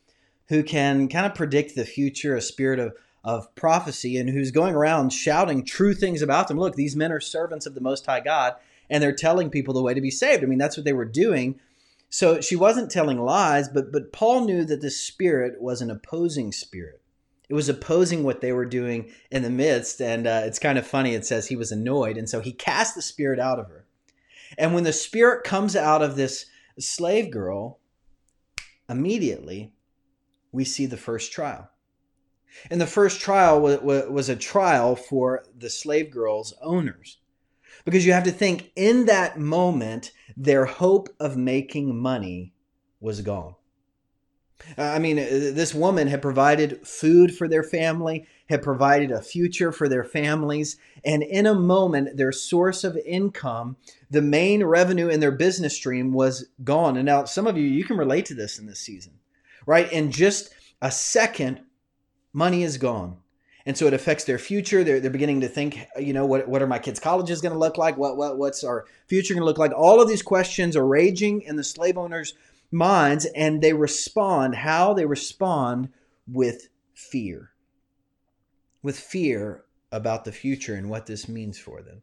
who 0.49 0.63
can 0.63 1.09
kind 1.09 1.27
of 1.27 1.35
predict 1.35 1.75
the 1.75 1.85
future, 1.85 2.35
a 2.35 2.41
spirit 2.41 2.79
of, 2.79 2.95
of 3.23 3.55
prophecy, 3.55 4.17
and 4.17 4.31
who's 4.31 4.51
going 4.51 4.75
around 4.75 5.13
shouting 5.13 5.65
true 5.65 5.95
things 5.95 6.23
about 6.23 6.49
them. 6.49 6.59
Look, 6.59 6.75
these 6.75 6.97
men 6.97 7.13
are 7.13 7.21
servants 7.21 7.67
of 7.67 7.75
the 7.75 7.81
Most 7.81 8.07
High 8.07 8.21
God 8.21 8.55
and 8.91 9.03
they're 9.03 9.15
telling 9.15 9.49
people 9.49 9.73
the 9.73 9.83
way 9.83 9.95
to 9.95 10.01
be 10.01 10.11
saved. 10.11 10.43
I 10.43 10.47
mean, 10.47 10.59
that's 10.59 10.77
what 10.77 10.85
they 10.85 10.93
were 10.93 11.05
doing. 11.05 11.61
So 12.11 12.41
she 12.41 12.57
wasn't 12.57 12.91
telling 12.91 13.19
lies, 13.19 13.69
but 13.69 13.93
but 13.93 14.13
Paul 14.13 14.45
knew 14.45 14.65
that 14.65 14.81
this 14.81 15.01
spirit 15.01 15.63
was 15.63 15.81
an 15.81 15.91
opposing 15.91 16.51
spirit. 16.51 17.01
It 17.51 17.55
was 17.55 17.69
opposing 17.69 18.23
what 18.23 18.41
they 18.41 18.53
were 18.53 18.65
doing 18.65 19.11
in 19.31 19.43
the 19.43 19.51
midst, 19.51 20.01
and 20.01 20.25
uh, 20.25 20.43
it's 20.45 20.61
kind 20.61 20.79
of 20.79 20.87
funny. 20.87 21.15
It 21.15 21.27
says 21.27 21.49
he 21.49 21.57
was 21.57 21.73
annoyed, 21.73 22.17
and 22.17 22.29
so 22.29 22.41
he 22.41 22.53
cast 22.53 22.95
the 22.95 23.03
spirit 23.03 23.41
out 23.41 23.59
of 23.59 23.67
her. 23.67 23.87
And 24.57 24.73
when 24.73 24.85
the 24.85 24.93
spirit 24.93 25.43
comes 25.43 25.75
out 25.75 26.01
of 26.01 26.15
this 26.15 26.47
slave 26.79 27.33
girl, 27.33 27.81
immediately 28.89 29.73
we 30.53 30.65
see 30.65 30.87
the 30.87 30.97
first 30.97 31.33
trial. 31.33 31.69
And 32.71 32.81
the 32.81 32.87
first 32.87 33.21
trial 33.21 33.61
was 33.61 34.29
a 34.29 34.37
trial 34.37 34.95
for 34.95 35.45
the 35.57 35.71
slave 35.71 36.13
girl's 36.13 36.55
owners. 36.63 37.19
Because 37.85 38.07
you 38.07 38.13
have 38.13 38.25
to 38.25 38.33
think 38.33 38.71
in 38.77 39.07
that 39.07 39.41
moment, 39.41 40.13
their 40.37 40.67
hope 40.67 41.09
of 41.19 41.37
making 41.37 41.97
money 41.97 42.53
was 43.01 43.23
gone. 43.23 43.55
I 44.77 44.99
mean, 44.99 45.19
uh, 45.19 45.53
this 45.53 45.75
woman 45.75 46.09
had 46.09 46.23
provided 46.23 46.87
food 46.87 47.35
for 47.35 47.49
their 47.49 47.63
family, 47.63 48.27
had 48.49 48.63
provided 48.63 49.11
a 49.11 49.23
future 49.23 49.73
for 49.73 49.89
their 49.89 50.05
families, 50.05 50.77
and 51.05 51.23
in 51.23 51.47
a 51.47 51.55
moment, 51.55 52.17
their 52.17 52.33
source 52.33 52.85
of 52.85 52.97
income, 53.05 53.77
the 54.11 54.23
main 54.23 54.65
revenue 54.65 55.09
in 55.09 55.21
their 55.21 55.31
business 55.31 55.75
stream 55.75 56.13
was 56.13 56.49
gone. 56.65 56.97
And 56.97 57.07
now, 57.07 57.25
some 57.25 57.47
of 57.47 57.57
you, 57.57 57.65
you 57.65 57.85
can 57.85 57.97
relate 57.97 58.27
to 58.27 58.35
this 58.35 58.59
in 58.59 58.67
this 58.67 58.81
season, 58.81 59.15
right? 59.67 59.91
In 59.93 60.11
just 60.11 60.51
a 60.83 60.91
second, 60.91 61.61
money 62.33 62.63
is 62.63 62.79
gone 62.79 63.17
and 63.67 63.77
so 63.77 63.87
it 63.87 63.95
affects 63.95 64.25
their 64.25 64.39
future. 64.39 64.83
They're, 64.83 65.01
they're 65.01 65.11
beginning 65.11 65.43
to 65.43 65.49
think, 65.49 65.87
you 65.99 66.13
know, 66.13 66.25
what, 66.27 66.49
what 66.49 66.63
are 66.63 66.67
my 66.67 66.79
kids' 66.79 67.01
colleges 67.01 67.41
going 67.41 67.53
to 67.53 67.59
look 67.59 67.77
like? 67.77 67.97
What, 67.97 68.17
what 68.17 68.39
what's 68.39 68.65
our 68.65 68.87
future 69.07 69.35
going 69.35 69.43
to 69.43 69.47
look 69.47 69.59
like? 69.59 69.73
All 69.77 70.01
of 70.01 70.09
these 70.09 70.23
questions 70.23 70.77
are 70.77 70.87
raging 70.87 71.43
in 71.43 71.57
the 71.57 71.65
slave 71.65 71.99
owners' 71.99 72.35
minds, 72.71 73.27
and 73.35 73.63
they 73.63 73.73
respond. 73.73 74.57
How 74.57 74.95
they 74.95 75.07
respond 75.07 75.91
with 76.27 76.69
fear, 76.95 77.51
with 78.83 78.99
fear 78.99 79.65
about 79.93 80.25
the 80.25 80.33
future 80.33 80.75
and 80.75 80.89
what 80.89 81.07
this 81.07 81.29
means 81.29 81.59
for 81.59 81.83
them. 81.83 82.03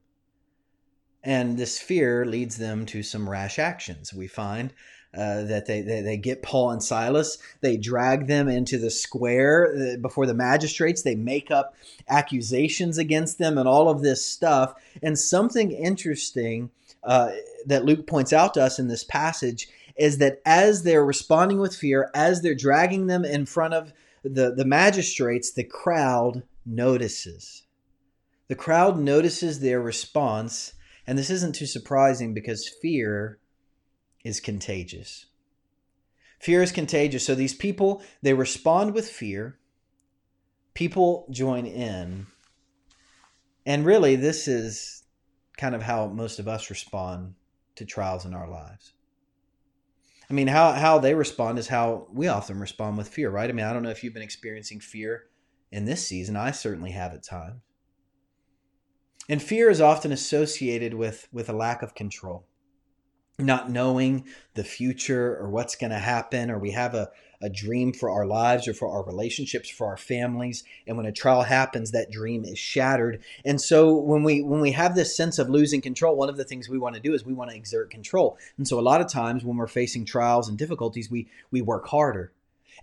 And 1.23 1.57
this 1.57 1.79
fear 1.79 2.25
leads 2.25 2.57
them 2.57 2.85
to 2.87 3.03
some 3.03 3.29
rash 3.29 3.59
actions. 3.59 4.13
We 4.13 4.27
find 4.27 4.73
uh, 5.17 5.43
that 5.43 5.65
they, 5.65 5.81
they, 5.81 6.01
they 6.01 6.17
get 6.17 6.43
Paul 6.43 6.71
and 6.71 6.83
Silas. 6.83 7.37
They 7.61 7.77
drag 7.77 8.27
them 8.27 8.47
into 8.47 8.77
the 8.77 8.91
square 8.91 9.73
uh, 9.75 9.97
before 9.97 10.25
the 10.25 10.33
magistrates. 10.33 11.01
They 11.01 11.15
make 11.15 11.49
up 11.49 11.75
accusations 12.07 12.97
against 12.97 13.39
them 13.39 13.57
and 13.57 13.67
all 13.67 13.89
of 13.89 14.01
this 14.01 14.25
stuff. 14.25 14.75
And 15.01 15.17
something 15.17 15.71
interesting 15.71 16.69
uh, 17.03 17.31
that 17.65 17.85
Luke 17.85 18.05
points 18.05 18.33
out 18.33 18.53
to 18.53 18.63
us 18.63 18.79
in 18.79 18.87
this 18.87 19.03
passage 19.03 19.67
is 19.97 20.17
that 20.19 20.41
as 20.45 20.83
they're 20.83 21.05
responding 21.05 21.59
with 21.59 21.75
fear, 21.75 22.09
as 22.13 22.41
they're 22.41 22.55
dragging 22.55 23.07
them 23.07 23.25
in 23.25 23.45
front 23.45 23.73
of 23.73 23.93
the, 24.23 24.53
the 24.53 24.65
magistrates, 24.65 25.53
the 25.53 25.63
crowd 25.63 26.43
notices. 26.65 27.63
The 28.47 28.55
crowd 28.55 28.99
notices 28.99 29.59
their 29.59 29.81
response. 29.81 30.73
And 31.05 31.17
this 31.17 31.29
isn't 31.29 31.55
too 31.55 31.65
surprising 31.65 32.33
because 32.33 32.69
fear 32.81 33.39
is 34.23 34.39
contagious. 34.39 35.27
Fear 36.39 36.61
is 36.61 36.71
contagious. 36.71 37.25
So 37.25 37.35
these 37.35 37.55
people, 37.55 38.03
they 38.21 38.33
respond 38.33 38.93
with 38.93 39.09
fear. 39.09 39.57
People 40.73 41.27
join 41.31 41.65
in. 41.65 42.27
And 43.65 43.85
really, 43.85 44.15
this 44.15 44.47
is 44.47 45.03
kind 45.57 45.73
of 45.75 45.81
how 45.81 46.07
most 46.07 46.39
of 46.39 46.47
us 46.47 46.69
respond 46.69 47.33
to 47.75 47.85
trials 47.85 48.25
in 48.25 48.33
our 48.33 48.49
lives. 48.49 48.93
I 50.29 50.33
mean, 50.33 50.47
how, 50.47 50.73
how 50.73 50.99
they 50.99 51.13
respond 51.13 51.57
is 51.57 51.67
how 51.67 52.07
we 52.11 52.27
often 52.27 52.59
respond 52.59 52.97
with 52.97 53.07
fear, 53.07 53.29
right? 53.29 53.49
I 53.49 53.53
mean, 53.53 53.65
I 53.65 53.71
don't 53.71 53.83
know 53.83 53.89
if 53.89 54.03
you've 54.03 54.13
been 54.13 54.23
experiencing 54.23 54.81
fear 54.81 55.25
in 55.71 55.85
this 55.85 56.05
season. 56.05 56.35
I 56.35 56.51
certainly 56.51 56.91
have 56.91 57.13
at 57.13 57.23
times. 57.23 57.61
And 59.29 59.41
fear 59.41 59.69
is 59.69 59.81
often 59.81 60.11
associated 60.11 60.93
with, 60.93 61.27
with 61.31 61.49
a 61.49 61.53
lack 61.53 61.81
of 61.81 61.95
control 61.95 62.45
not 63.39 63.69
knowing 63.69 64.25
the 64.55 64.63
future 64.63 65.37
or 65.37 65.49
what's 65.49 65.75
going 65.75 65.91
to 65.91 65.99
happen, 65.99 66.49
or 66.49 66.57
we 66.57 66.71
have 66.71 66.95
a, 66.95 67.11
a 67.39 67.49
dream 67.49 67.93
for 67.93 68.09
our 68.09 68.25
lives 68.25 68.67
or 68.67 68.73
for 68.73 68.89
our 68.89 69.03
relationships, 69.03 69.69
for 69.69 69.85
our 69.85 69.97
families. 69.97 70.63
And 70.87 70.97
when 70.97 71.05
a 71.05 71.11
trial 71.11 71.43
happens, 71.43 71.91
that 71.91 72.09
dream 72.09 72.43
is 72.43 72.57
shattered. 72.57 73.21
And 73.45 73.61
so 73.61 73.95
when 73.95 74.23
we 74.23 74.41
when 74.41 74.59
we 74.59 74.71
have 74.71 74.95
this 74.95 75.15
sense 75.15 75.37
of 75.37 75.49
losing 75.49 75.81
control, 75.81 76.15
one 76.15 76.29
of 76.29 76.37
the 76.37 76.45
things 76.45 76.67
we 76.67 76.79
want 76.79 76.95
to 76.95 77.01
do 77.01 77.13
is 77.13 77.25
we 77.25 77.33
want 77.33 77.51
to 77.51 77.55
exert 77.55 77.91
control. 77.91 78.39
And 78.57 78.67
so 78.67 78.79
a 78.79 78.81
lot 78.81 79.01
of 79.01 79.07
times 79.07 79.43
when 79.43 79.57
we're 79.57 79.67
facing 79.67 80.05
trials 80.05 80.49
and 80.49 80.57
difficulties, 80.57 81.11
we 81.11 81.27
we 81.51 81.61
work 81.61 81.87
harder. 81.87 82.31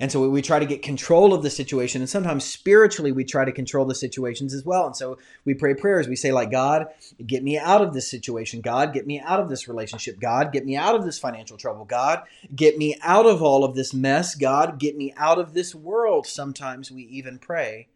And 0.01 0.11
so 0.11 0.29
we 0.29 0.43
try 0.43 0.59
to 0.59 0.67
get 0.67 0.83
control 0.83 1.33
of 1.33 1.43
the 1.43 1.51
situation. 1.51 2.03
And 2.03 2.11
sometimes 2.11 2.45
spiritually, 2.45 3.13
we 3.13 3.25
try 3.25 3.45
to 3.45 3.53
control 3.53 3.85
the 3.85 3.95
situations 3.95 4.53
as 4.53 4.65
well. 4.65 4.87
And 4.87 4.97
so 4.97 5.19
we 5.45 5.55
pray 5.55 5.75
prayers. 5.75 6.09
We 6.09 6.17
say, 6.17 6.33
like, 6.33 6.51
God, 6.51 6.87
get 7.25 7.45
me 7.45 7.59
out 7.59 7.81
of 7.81 7.95
this 7.95 8.11
situation. 8.11 8.61
God, 8.61 8.93
get 8.93 9.07
me 9.07 9.21
out 9.21 9.39
of 9.39 9.49
this 9.49 9.69
relationship. 9.69 10.19
God, 10.19 10.53
get 10.53 10.65
me 10.65 10.77
out 10.77 10.97
of 10.97 11.05
this 11.05 11.19
financial 11.19 11.57
trouble. 11.57 11.85
God, 11.85 12.23
get 12.55 12.77
me 12.77 12.99
out 13.03 13.27
of 13.27 13.41
all 13.41 13.65
of 13.65 13.77
this 13.77 13.95
mess. 13.95 14.35
God, 14.35 14.81
get 14.81 14.97
me 14.97 15.15
out 15.17 15.39
of 15.39 15.55
this 15.55 15.75
world. 15.75 16.27
Sometimes 16.27 16.91
we 16.91 17.03
even 17.03 17.39
pray 17.39 17.89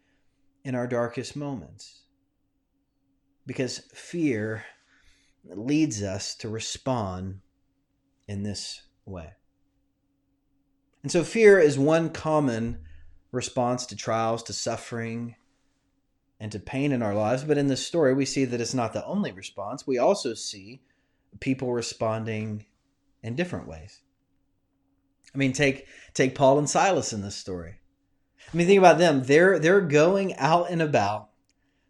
in 0.63 0.75
our 0.75 0.87
darkest 0.87 1.35
moments 1.35 2.03
because 3.45 3.79
fear 3.93 4.63
leads 5.43 6.01
us 6.03 6.35
to 6.35 6.47
respond 6.47 7.39
in 8.27 8.43
this 8.43 8.83
way. 9.05 9.31
And 11.03 11.11
so 11.11 11.23
fear 11.23 11.59
is 11.59 11.77
one 11.79 12.09
common 12.09 12.79
response 13.31 13.85
to 13.87 13.95
trials, 13.95 14.43
to 14.43 14.53
suffering, 14.53 15.35
and 16.39 16.51
to 16.51 16.59
pain 16.59 16.91
in 16.91 17.01
our 17.01 17.13
lives. 17.13 17.43
But 17.43 17.57
in 17.57 17.67
this 17.67 17.85
story, 17.85 18.13
we 18.13 18.25
see 18.25 18.45
that 18.45 18.61
it's 18.61 18.73
not 18.73 18.93
the 18.93 19.05
only 19.05 19.31
response. 19.31 19.85
We 19.85 19.97
also 19.97 20.33
see 20.33 20.81
people 21.39 21.71
responding 21.73 22.65
in 23.23 23.35
different 23.35 23.67
ways. 23.67 24.01
I 25.33 25.37
mean, 25.37 25.53
take 25.53 25.87
take 26.13 26.35
Paul 26.35 26.57
and 26.57 26.69
Silas 26.69 27.13
in 27.13 27.21
this 27.21 27.35
story. 27.35 27.75
I 28.51 28.57
mean, 28.57 28.65
think 28.65 28.79
about 28.79 28.97
them. 28.97 29.23
They're 29.23 29.59
they're 29.59 29.81
going 29.81 30.35
out 30.35 30.71
and 30.71 30.81
about. 30.81 31.29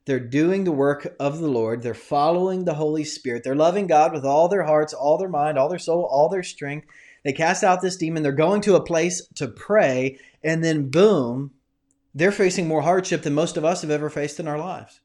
They're 0.06 0.20
doing 0.20 0.64
the 0.64 0.72
work 0.72 1.16
of 1.20 1.40
the 1.40 1.48
Lord. 1.48 1.84
They're 1.84 1.94
following 1.94 2.66
the 2.66 2.74
Holy 2.74 3.04
Spirit. 3.04 3.44
They're 3.44 3.56
loving 3.56 3.86
God 3.86 4.12
with 4.12 4.26
all 4.26 4.48
their 4.50 4.64
hearts, 4.64 4.94
all 4.94 5.18
their 5.18 5.30
mind, 5.30 5.58
all 5.58 5.70
their 5.70 5.80
soul, 5.80 6.04
all 6.10 6.30
their 6.30 6.44
strength. 6.44 6.88
They 7.24 7.34
cast 7.34 7.64
out 7.64 7.82
this 7.82 7.98
demon. 7.98 8.24
They're 8.24 8.32
going 8.32 8.62
to 8.62 8.76
a 8.76 8.84
place 8.84 9.26
to 9.36 9.48
pray. 9.48 10.20
And 10.44 10.64
then, 10.64 10.90
boom, 10.90 11.52
they're 12.14 12.32
facing 12.32 12.68
more 12.68 12.82
hardship 12.82 13.24
than 13.24 13.34
most 13.34 13.58
of 13.58 13.66
us 13.66 13.82
have 13.82 13.92
ever 13.92 14.10
faced 14.10 14.40
in 14.40 14.48
our 14.48 14.58
lives. 14.58 15.02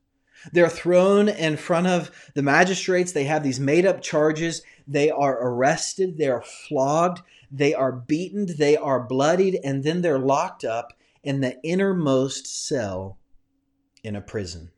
They're 0.53 0.69
thrown 0.69 1.29
in 1.29 1.57
front 1.57 1.87
of 1.87 2.11
the 2.35 2.43
magistrates. 2.43 3.13
They 3.13 3.25
have 3.25 3.43
these 3.43 3.61
made 3.61 3.87
up 3.87 4.03
charges. 4.03 4.63
They 4.87 5.11
are 5.11 5.39
arrested. 5.41 6.19
They 6.19 6.29
are 6.29 6.43
flogged. 6.43 7.23
They 7.51 7.73
are 7.73 7.93
beaten. 7.93 8.47
They 8.59 8.77
are 8.77 9.01
bloodied. 9.01 9.59
And 9.65 9.85
then 9.85 10.03
they're 10.03 10.19
locked 10.19 10.65
up 10.65 10.93
in 11.23 11.41
the 11.41 11.59
innermost 11.63 12.47
cell 12.47 13.19
in 14.03 14.15
a 14.17 14.21
prison. 14.21 14.71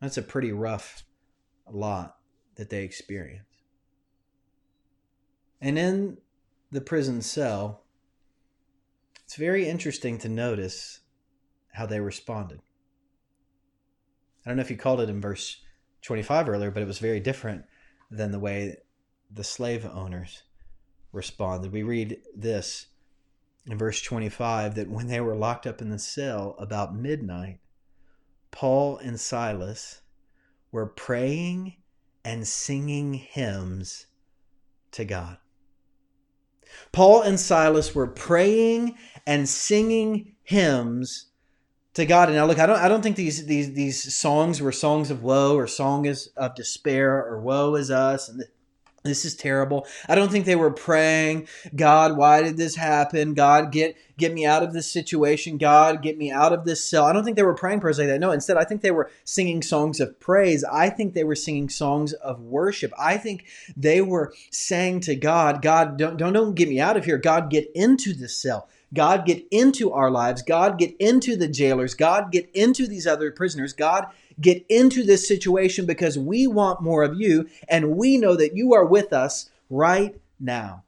That's 0.00 0.16
a 0.16 0.22
pretty 0.22 0.52
rough 0.52 1.04
lot 1.68 2.16
that 2.54 2.70
they 2.70 2.84
experience. 2.84 3.55
And 5.60 5.78
in 5.78 6.18
the 6.70 6.80
prison 6.80 7.22
cell, 7.22 7.84
it's 9.24 9.36
very 9.36 9.68
interesting 9.68 10.18
to 10.18 10.28
notice 10.28 11.00
how 11.72 11.86
they 11.86 12.00
responded. 12.00 12.60
I 14.44 14.50
don't 14.50 14.56
know 14.56 14.62
if 14.62 14.70
you 14.70 14.76
called 14.76 15.00
it 15.00 15.10
in 15.10 15.20
verse 15.20 15.60
25 16.02 16.48
earlier, 16.48 16.70
but 16.70 16.82
it 16.82 16.86
was 16.86 16.98
very 16.98 17.20
different 17.20 17.64
than 18.10 18.30
the 18.30 18.38
way 18.38 18.76
the 19.30 19.42
slave 19.42 19.84
owners 19.84 20.44
responded. 21.12 21.72
We 21.72 21.82
read 21.82 22.18
this 22.36 22.86
in 23.66 23.76
verse 23.76 24.00
25 24.02 24.76
that 24.76 24.88
when 24.88 25.08
they 25.08 25.20
were 25.20 25.34
locked 25.34 25.66
up 25.66 25.82
in 25.82 25.90
the 25.90 25.98
cell 25.98 26.54
about 26.58 26.94
midnight, 26.94 27.58
Paul 28.52 28.98
and 28.98 29.18
Silas 29.18 30.02
were 30.70 30.86
praying 30.86 31.76
and 32.24 32.46
singing 32.46 33.14
hymns 33.14 34.06
to 34.92 35.04
God. 35.04 35.38
Paul 36.92 37.22
and 37.22 37.38
Silas 37.38 37.94
were 37.94 38.06
praying 38.06 38.96
and 39.26 39.48
singing 39.48 40.34
hymns 40.42 41.26
to 41.94 42.06
God. 42.06 42.28
And 42.28 42.36
now 42.36 42.46
look, 42.46 42.58
I 42.58 42.66
don't 42.66 42.78
I 42.78 42.88
don't 42.88 43.02
think 43.02 43.16
these 43.16 43.46
these 43.46 43.72
these 43.72 44.14
songs 44.14 44.60
were 44.60 44.72
songs 44.72 45.10
of 45.10 45.22
woe 45.22 45.56
or 45.56 45.66
songs 45.66 46.28
of 46.36 46.54
despair 46.54 47.24
or 47.24 47.40
woe 47.40 47.74
is 47.74 47.90
us 47.90 48.28
and 48.28 48.44
this 49.06 49.24
is 49.24 49.34
terrible. 49.34 49.86
I 50.08 50.14
don't 50.14 50.30
think 50.30 50.44
they 50.44 50.56
were 50.56 50.70
praying, 50.70 51.48
God, 51.74 52.16
why 52.16 52.42
did 52.42 52.56
this 52.56 52.76
happen? 52.76 53.34
God, 53.34 53.72
get 53.72 53.96
get 54.18 54.32
me 54.32 54.46
out 54.46 54.62
of 54.62 54.72
this 54.72 54.90
situation. 54.90 55.58
God, 55.58 56.02
get 56.02 56.16
me 56.16 56.30
out 56.30 56.52
of 56.52 56.64
this 56.64 56.84
cell. 56.84 57.04
I 57.04 57.12
don't 57.12 57.24
think 57.24 57.36
they 57.36 57.42
were 57.42 57.54
praying 57.54 57.80
prayers 57.80 57.98
like 57.98 58.08
that. 58.08 58.20
No, 58.20 58.32
instead, 58.32 58.56
I 58.56 58.64
think 58.64 58.80
they 58.80 58.90
were 58.90 59.10
singing 59.24 59.62
songs 59.62 60.00
of 60.00 60.18
praise. 60.20 60.64
I 60.64 60.88
think 60.88 61.14
they 61.14 61.24
were 61.24 61.34
singing 61.34 61.68
songs 61.68 62.12
of 62.14 62.40
worship. 62.40 62.92
I 62.98 63.18
think 63.18 63.44
they 63.76 64.00
were 64.00 64.32
saying 64.50 65.00
to 65.00 65.16
God, 65.16 65.62
God, 65.62 65.98
don't 65.98 66.16
don't, 66.16 66.32
don't 66.32 66.54
get 66.54 66.68
me 66.68 66.80
out 66.80 66.96
of 66.96 67.04
here. 67.04 67.18
God, 67.18 67.50
get 67.50 67.70
into 67.74 68.12
this 68.12 68.40
cell. 68.40 68.68
God, 68.94 69.26
get 69.26 69.44
into 69.50 69.92
our 69.92 70.10
lives. 70.10 70.42
God, 70.42 70.78
get 70.78 70.94
into 70.98 71.36
the 71.36 71.48
jailers. 71.48 71.94
God, 71.94 72.30
get 72.30 72.48
into 72.54 72.86
these 72.86 73.06
other 73.06 73.30
prisoners. 73.32 73.72
God, 73.72 74.06
get 74.40 74.64
into 74.68 75.02
this 75.02 75.26
situation 75.26 75.86
because 75.86 76.18
we 76.18 76.46
want 76.46 76.82
more 76.82 77.02
of 77.02 77.18
you 77.18 77.48
and 77.68 77.96
we 77.96 78.18
know 78.18 78.36
that 78.36 78.56
you 78.56 78.74
are 78.74 78.84
with 78.84 79.12
us 79.12 79.50
right 79.70 80.20
now. 80.38 80.84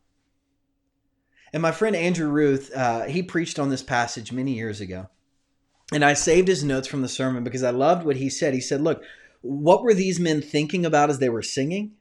And 1.52 1.62
my 1.62 1.72
friend 1.72 1.96
Andrew 1.96 2.28
Ruth, 2.28 2.70
uh, 2.74 3.04
he 3.04 3.22
preached 3.22 3.58
on 3.58 3.70
this 3.70 3.82
passage 3.82 4.32
many 4.32 4.52
years 4.52 4.80
ago. 4.80 5.08
And 5.92 6.04
I 6.04 6.12
saved 6.12 6.48
his 6.48 6.62
notes 6.62 6.86
from 6.86 7.00
the 7.00 7.08
sermon 7.08 7.44
because 7.44 7.62
I 7.62 7.70
loved 7.70 8.04
what 8.04 8.16
he 8.16 8.28
said. 8.28 8.52
He 8.52 8.60
said, 8.60 8.82
Look, 8.82 9.02
what 9.40 9.82
were 9.82 9.94
these 9.94 10.20
men 10.20 10.42
thinking 10.42 10.84
about 10.84 11.08
as 11.08 11.18
they 11.18 11.30
were 11.30 11.42
singing? 11.42 11.92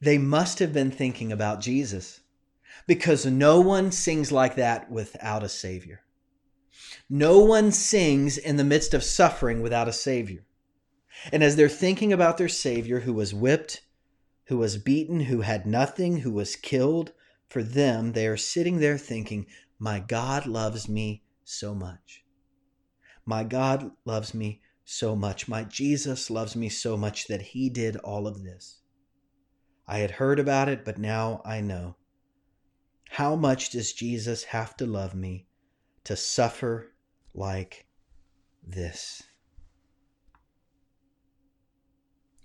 They 0.00 0.18
must 0.18 0.58
have 0.58 0.72
been 0.72 0.90
thinking 0.90 1.30
about 1.30 1.60
Jesus 1.60 2.20
because 2.86 3.24
no 3.24 3.60
one 3.60 3.92
sings 3.92 4.32
like 4.32 4.56
that 4.56 4.90
without 4.90 5.44
a 5.44 5.48
Savior. 5.48 6.02
No 7.08 7.38
one 7.40 7.70
sings 7.70 8.36
in 8.36 8.56
the 8.56 8.64
midst 8.64 8.92
of 8.92 9.04
suffering 9.04 9.62
without 9.62 9.88
a 9.88 9.92
Savior. 9.92 10.45
And 11.32 11.42
as 11.42 11.56
they're 11.56 11.68
thinking 11.68 12.12
about 12.12 12.38
their 12.38 12.48
Savior 12.48 13.00
who 13.00 13.12
was 13.12 13.34
whipped, 13.34 13.82
who 14.46 14.58
was 14.58 14.78
beaten, 14.78 15.20
who 15.20 15.40
had 15.40 15.66
nothing, 15.66 16.18
who 16.18 16.32
was 16.32 16.56
killed, 16.56 17.12
for 17.48 17.62
them, 17.62 18.12
they 18.12 18.26
are 18.26 18.36
sitting 18.36 18.78
there 18.78 18.98
thinking, 18.98 19.46
My 19.78 20.00
God 20.00 20.46
loves 20.46 20.88
me 20.88 21.24
so 21.44 21.74
much. 21.74 22.24
My 23.24 23.44
God 23.44 23.90
loves 24.04 24.34
me 24.34 24.60
so 24.84 25.16
much. 25.16 25.48
My 25.48 25.64
Jesus 25.64 26.30
loves 26.30 26.54
me 26.54 26.68
so 26.68 26.96
much 26.96 27.26
that 27.26 27.42
he 27.42 27.68
did 27.68 27.96
all 27.96 28.26
of 28.26 28.42
this. 28.44 28.80
I 29.86 29.98
had 29.98 30.12
heard 30.12 30.38
about 30.38 30.68
it, 30.68 30.84
but 30.84 30.98
now 30.98 31.42
I 31.44 31.60
know. 31.60 31.96
How 33.10 33.36
much 33.36 33.70
does 33.70 33.92
Jesus 33.92 34.44
have 34.44 34.76
to 34.78 34.86
love 34.86 35.14
me 35.14 35.46
to 36.04 36.16
suffer 36.16 36.92
like 37.34 37.86
this? 38.66 39.22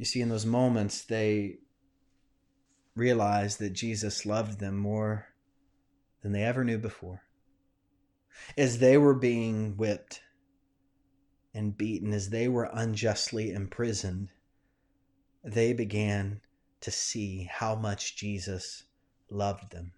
You 0.01 0.05
see, 0.05 0.21
in 0.21 0.29
those 0.29 0.47
moments, 0.47 1.03
they 1.03 1.59
realized 2.95 3.59
that 3.59 3.73
Jesus 3.73 4.25
loved 4.25 4.59
them 4.59 4.75
more 4.75 5.27
than 6.23 6.31
they 6.31 6.41
ever 6.41 6.63
knew 6.63 6.79
before. 6.79 7.21
As 8.57 8.79
they 8.79 8.97
were 8.97 9.13
being 9.13 9.77
whipped 9.77 10.23
and 11.53 11.77
beaten, 11.77 12.13
as 12.13 12.31
they 12.31 12.47
were 12.47 12.67
unjustly 12.73 13.51
imprisoned, 13.51 14.29
they 15.43 15.71
began 15.71 16.41
to 16.79 16.89
see 16.89 17.47
how 17.51 17.75
much 17.75 18.15
Jesus 18.15 18.85
loved 19.29 19.71
them. 19.71 19.91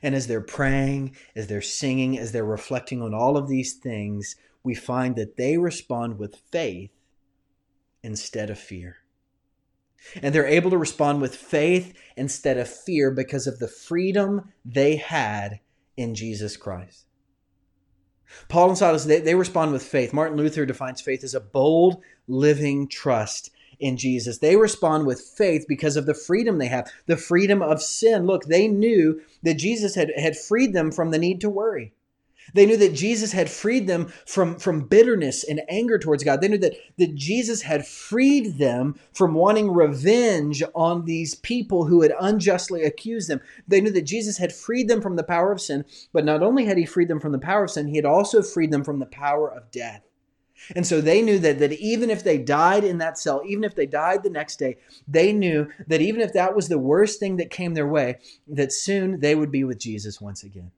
And 0.00 0.14
as 0.14 0.28
they're 0.28 0.40
praying, 0.40 1.16
as 1.34 1.48
they're 1.48 1.60
singing, 1.60 2.16
as 2.16 2.30
they're 2.30 2.44
reflecting 2.44 3.02
on 3.02 3.14
all 3.14 3.36
of 3.36 3.48
these 3.48 3.72
things, 3.72 4.36
we 4.62 4.76
find 4.76 5.16
that 5.16 5.36
they 5.36 5.58
respond 5.58 6.20
with 6.20 6.36
faith 6.52 6.92
instead 8.04 8.50
of 8.50 8.58
fear. 8.58 8.98
And 10.22 10.34
they're 10.34 10.46
able 10.46 10.70
to 10.70 10.78
respond 10.78 11.20
with 11.20 11.34
faith 11.34 11.94
instead 12.16 12.58
of 12.58 12.68
fear 12.68 13.10
because 13.10 13.46
of 13.46 13.58
the 13.58 13.68
freedom 13.68 14.52
they 14.64 14.96
had 14.96 15.60
in 15.96 16.14
Jesus 16.14 16.56
Christ. 16.56 17.06
Paul 18.48 18.70
and 18.70 18.78
Silas, 18.78 19.04
they, 19.04 19.20
they 19.20 19.34
respond 19.34 19.72
with 19.72 19.82
faith. 19.82 20.12
Martin 20.12 20.36
Luther 20.36 20.66
defines 20.66 21.00
faith 21.00 21.24
as 21.24 21.34
a 21.34 21.40
bold, 21.40 22.02
living 22.26 22.88
trust 22.88 23.50
in 23.78 23.96
Jesus. 23.96 24.38
They 24.38 24.56
respond 24.56 25.06
with 25.06 25.20
faith 25.20 25.64
because 25.68 25.96
of 25.96 26.06
the 26.06 26.14
freedom 26.14 26.58
they 26.58 26.68
have, 26.68 26.90
the 27.06 27.16
freedom 27.16 27.62
of 27.62 27.82
sin. 27.82 28.26
Look, 28.26 28.44
they 28.44 28.68
knew 28.68 29.20
that 29.42 29.54
Jesus 29.54 29.94
had, 29.94 30.10
had 30.16 30.36
freed 30.36 30.72
them 30.72 30.90
from 30.90 31.10
the 31.10 31.18
need 31.18 31.40
to 31.42 31.50
worry. 31.50 31.92
They 32.52 32.66
knew 32.66 32.76
that 32.76 32.94
Jesus 32.94 33.32
had 33.32 33.50
freed 33.50 33.86
them 33.86 34.12
from, 34.26 34.58
from 34.58 34.86
bitterness 34.86 35.44
and 35.44 35.62
anger 35.68 35.98
towards 35.98 36.24
God. 36.24 36.40
They 36.40 36.48
knew 36.48 36.58
that, 36.58 36.74
that 36.98 37.14
Jesus 37.14 37.62
had 37.62 37.86
freed 37.86 38.58
them 38.58 38.98
from 39.12 39.34
wanting 39.34 39.70
revenge 39.72 40.62
on 40.74 41.04
these 41.04 41.34
people 41.34 41.86
who 41.86 42.02
had 42.02 42.12
unjustly 42.20 42.82
accused 42.82 43.28
them. 43.28 43.40
They 43.66 43.80
knew 43.80 43.90
that 43.92 44.02
Jesus 44.02 44.38
had 44.38 44.52
freed 44.52 44.88
them 44.88 45.00
from 45.00 45.16
the 45.16 45.22
power 45.22 45.52
of 45.52 45.60
sin, 45.60 45.84
but 46.12 46.24
not 46.24 46.42
only 46.42 46.66
had 46.66 46.78
he 46.78 46.86
freed 46.86 47.08
them 47.08 47.20
from 47.20 47.32
the 47.32 47.38
power 47.38 47.64
of 47.64 47.70
sin, 47.70 47.88
he 47.88 47.96
had 47.96 48.04
also 48.04 48.42
freed 48.42 48.70
them 48.70 48.84
from 48.84 48.98
the 48.98 49.06
power 49.06 49.50
of 49.50 49.70
death. 49.70 50.02
And 50.74 50.86
so 50.86 51.00
they 51.00 51.20
knew 51.20 51.38
that, 51.40 51.58
that 51.58 51.72
even 51.72 52.10
if 52.10 52.22
they 52.22 52.38
died 52.38 52.84
in 52.84 52.98
that 52.98 53.18
cell, 53.18 53.42
even 53.46 53.64
if 53.64 53.74
they 53.74 53.86
died 53.86 54.22
the 54.22 54.30
next 54.30 54.58
day, 54.58 54.78
they 55.06 55.32
knew 55.32 55.68
that 55.88 56.00
even 56.00 56.20
if 56.20 56.32
that 56.32 56.54
was 56.54 56.68
the 56.68 56.78
worst 56.78 57.20
thing 57.20 57.36
that 57.36 57.50
came 57.50 57.74
their 57.74 57.88
way, 57.88 58.18
that 58.46 58.72
soon 58.72 59.20
they 59.20 59.34
would 59.34 59.50
be 59.50 59.64
with 59.64 59.78
Jesus 59.78 60.20
once 60.20 60.42
again. 60.44 60.70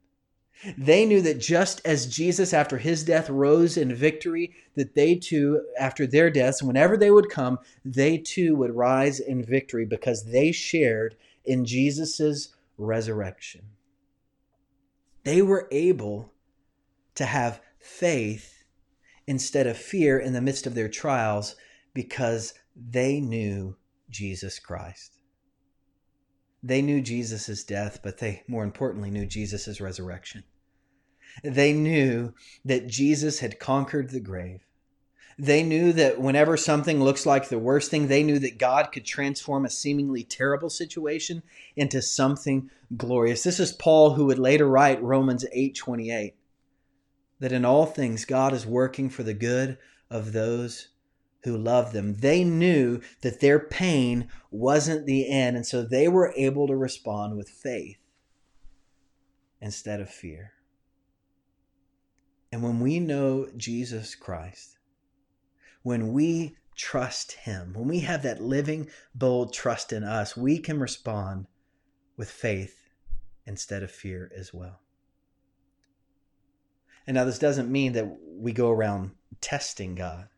They 0.79 1.05
knew 1.05 1.21
that 1.23 1.39
just 1.39 1.81
as 1.85 2.07
Jesus, 2.07 2.53
after 2.53 2.79
his 2.79 3.05
death, 3.05 3.29
rose 3.29 3.77
in 3.77 3.95
victory, 3.95 4.55
that 4.75 4.95
they 4.95 5.15
too, 5.15 5.67
after 5.79 6.07
their 6.07 6.31
deaths, 6.31 6.63
whenever 6.63 6.97
they 6.97 7.11
would 7.11 7.29
come, 7.29 7.59
they 7.85 8.19
too 8.19 8.57
would 8.57 8.75
rise 8.75 9.21
in 9.21 9.45
victory 9.45 9.85
because 9.85 10.25
they 10.25 10.53
shared 10.53 11.17
in 11.45 11.65
Jesus' 11.65 12.49
resurrection. 12.79 13.63
They 15.25 15.43
were 15.43 15.69
able 15.71 16.33
to 17.17 17.27
have 17.27 17.61
faith 17.79 18.65
instead 19.27 19.67
of 19.67 19.77
fear 19.77 20.19
in 20.19 20.33
the 20.33 20.41
midst 20.41 20.67
of 20.67 20.75
their 20.75 20.89
trials 20.89 21.57
because 21.95 22.55
they 22.75 23.21
knew 23.21 23.77
Jesus 24.11 24.59
Christ. 24.59 25.16
They 26.67 26.83
knew 26.83 27.01
Jesus' 27.01 27.63
death, 27.63 28.01
but 28.03 28.19
they 28.19 28.43
more 28.49 28.65
importantly 28.65 29.09
knew 29.09 29.25
Jesus' 29.25 29.81
resurrection. 29.81 30.43
They 31.45 31.73
knew 31.73 32.35
that 32.65 32.89
Jesus 32.89 33.39
had 33.39 33.61
conquered 33.61 34.11
the 34.11 34.19
grave. 34.19 34.67
They 35.39 35.63
knew 35.63 35.93
that 35.93 36.21
whenever 36.21 36.57
something 36.57 37.01
looks 37.01 37.25
like 37.25 37.49
the 37.49 37.59
worst 37.61 37.89
thing, 37.89 38.09
they 38.09 38.25
knew 38.25 38.41
that 38.41 38.59
God 38.59 38.91
could 38.91 39.05
transform 39.05 39.65
a 39.65 39.71
seemingly 39.71 40.25
terrible 40.25 40.69
situation 40.69 41.45
into 41.77 42.03
something 42.03 42.69
glorious. 42.97 43.45
This 43.45 43.61
is 43.61 43.71
Paul 43.71 44.15
who 44.15 44.27
would 44.27 44.41
later 44.41 44.67
write 44.67 45.01
Romans 45.01 45.45
8:28 45.53 46.35
that 47.39 47.53
in 47.53 47.65
all 47.65 47.87
things 47.87 48.25
God 48.25 48.53
is 48.53 48.67
working 48.67 49.09
for 49.09 49.23
the 49.23 49.35
good 49.35 49.79
of 50.11 50.33
those 50.33 50.89
who 51.47 51.57
loved 51.57 51.93
them. 51.93 52.17
They 52.17 52.43
knew 52.43 53.01
that 53.23 53.39
their 53.39 53.61
pain 53.61 54.29
wasn't 54.51 55.07
the 55.07 55.31
end, 55.31 55.57
and 55.57 55.65
so 55.65 55.83
they 55.83 56.09
were 56.09 56.35
able 56.37 56.67
to 56.67 56.77
respond 56.77 57.37
with 57.37 57.49
faith 57.49 57.99
instead 59.61 60.01
of 60.01 60.11
fear. 60.11 60.55
And 62.51 62.65
when 62.65 62.81
we 62.81 62.99
know 62.99 63.49
Jesus 63.57 64.17
Christ, 64.17 64.79
when 65.85 66.13
we 66.13 66.57
trust 66.75 67.33
Him, 67.33 67.75
when 67.75 67.87
we 67.87 68.01
have 68.01 68.25
that 68.25 68.43
living, 68.43 68.91
bold 69.15 69.53
trust 69.53 69.93
in 69.93 70.03
us, 70.03 70.37
we 70.37 70.59
can 70.59 70.81
respond 70.81 71.47
with 72.17 72.29
faith 72.29 72.89
instead 73.47 73.85
of 73.85 73.91
fear 73.93 74.33
as 74.37 74.53
well. 74.53 74.81
And 77.07 77.15
now, 77.15 77.25
this 77.25 77.39
doesn't 77.39 77.71
mean 77.71 77.93
that 77.93 78.19
we 78.37 78.53
go 78.53 78.73
around 78.73 79.13
testing 79.41 79.95
God 79.95 80.29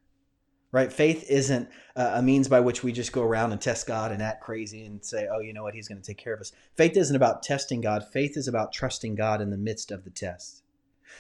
right? 0.73 0.93
Faith 0.93 1.25
isn't 1.31 1.69
a 1.97 2.23
means 2.23 2.49
by 2.49 2.61
which 2.61 2.83
we 2.83 2.93
just 2.93 3.13
go 3.13 3.23
around 3.23 3.53
and 3.53 3.61
test 3.61 3.87
God 3.87 4.13
and 4.13 4.23
act 4.23 4.43
crazy 4.43 4.85
and 4.85 5.05
say, 5.05 5.27
oh, 5.33 5.41
you 5.41 5.53
know 5.53 5.63
what, 5.63 5.75
He's 5.75 5.89
going 5.89 6.01
to 6.01 6.07
take 6.07 6.19
care 6.19 6.35
of 6.35 6.41
us. 6.41 6.53
Faith 6.77 6.97
isn't 6.97 7.17
about 7.17 7.43
testing 7.43 7.81
God. 7.81 8.05
Faith 8.13 8.37
is 8.37 8.49
about 8.49 8.73
trusting 8.73 9.15
God 9.15 9.41
in 9.41 9.51
the 9.51 9.57
midst 9.57 9.91
of 9.91 10.05
the 10.05 10.11
test. 10.11 10.63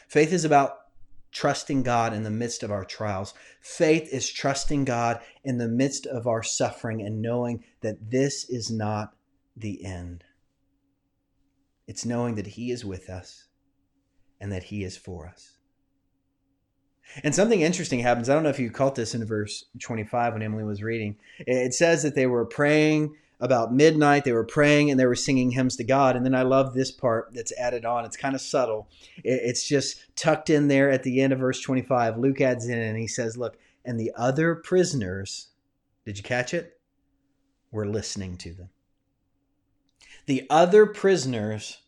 Faith 0.07 0.33
is 0.33 0.45
about 0.45 0.77
trusting 1.31 1.83
God 1.83 2.15
in 2.15 2.23
the 2.23 2.31
midst 2.31 2.63
of 2.63 2.71
our 2.71 2.85
trials. 2.85 3.35
Faith 3.61 4.09
is 4.13 4.31
trusting 4.31 4.85
God 4.85 5.21
in 5.45 5.59
the 5.59 5.69
midst 5.69 6.07
of 6.07 6.27
our 6.27 6.43
suffering 6.43 7.03
and 7.03 7.21
knowing 7.21 7.65
that 7.81 8.11
this 8.11 8.49
is 8.49 8.71
not 8.71 9.15
the 9.57 9.85
end. 9.85 10.25
It's 11.87 12.07
knowing 12.07 12.35
that 12.37 12.47
He 12.47 12.71
is 12.71 12.85
with 12.85 13.11
us 13.11 13.47
and 14.41 14.53
that 14.53 14.65
He 14.65 14.85
is 14.85 14.97
for 14.97 15.27
us. 15.27 15.58
And 17.25 17.35
something 17.35 17.61
interesting 17.61 18.01
happens. 18.01 18.29
I 18.29 18.35
don't 18.35 18.42
know 18.42 18.49
if 18.49 18.59
you 18.59 18.71
caught 18.71 18.94
this 18.94 19.14
in 19.14 19.25
verse 19.25 19.64
25 19.81 20.35
when 20.35 20.42
Emily 20.42 20.64
was 20.64 20.83
reading. 20.83 21.16
It 21.38 21.75
says 21.75 22.03
that 22.03 22.14
they 22.14 22.27
were 22.27 22.44
praying 22.44 23.14
about 23.40 23.73
midnight. 23.73 24.25
They 24.25 24.33
were 24.33 24.44
praying 24.44 24.90
and 24.90 24.99
they 24.99 25.07
were 25.07 25.14
singing 25.14 25.51
hymns 25.51 25.77
to 25.77 25.85
God. 25.85 26.16
And 26.16 26.25
then 26.25 26.35
I 26.35 26.42
love 26.42 26.75
this 26.75 26.90
part 26.90 27.31
that's 27.33 27.53
added 27.59 27.85
on. 27.85 28.05
It's 28.05 28.16
kind 28.16 28.35
of 28.35 28.40
subtle. 28.40 28.88
It's 29.25 29.66
just 29.66 30.05
tucked 30.16 30.51
in 30.51 30.68
there 30.68 30.90
at 30.90 31.03
the 31.03 31.21
end 31.21 31.33
of 31.33 31.38
verse 31.38 31.61
25. 31.61 32.18
Luke 32.18 32.40
adds 32.40 32.68
in 32.68 32.79
and 32.79 32.99
he 32.99 33.07
says, 33.07 33.37
Look, 33.37 33.59
and 33.85 33.99
the 33.99 34.12
other 34.16 34.55
prisoners, 34.55 35.49
did 36.05 36.18
you 36.18 36.25
catch 36.25 36.53
it? 36.53 36.79
Were 37.71 37.87
listening 37.87 38.37
to 38.38 38.55
them. 38.55 38.71
The 40.27 40.47
other 40.51 40.87
prisoners 40.87 41.79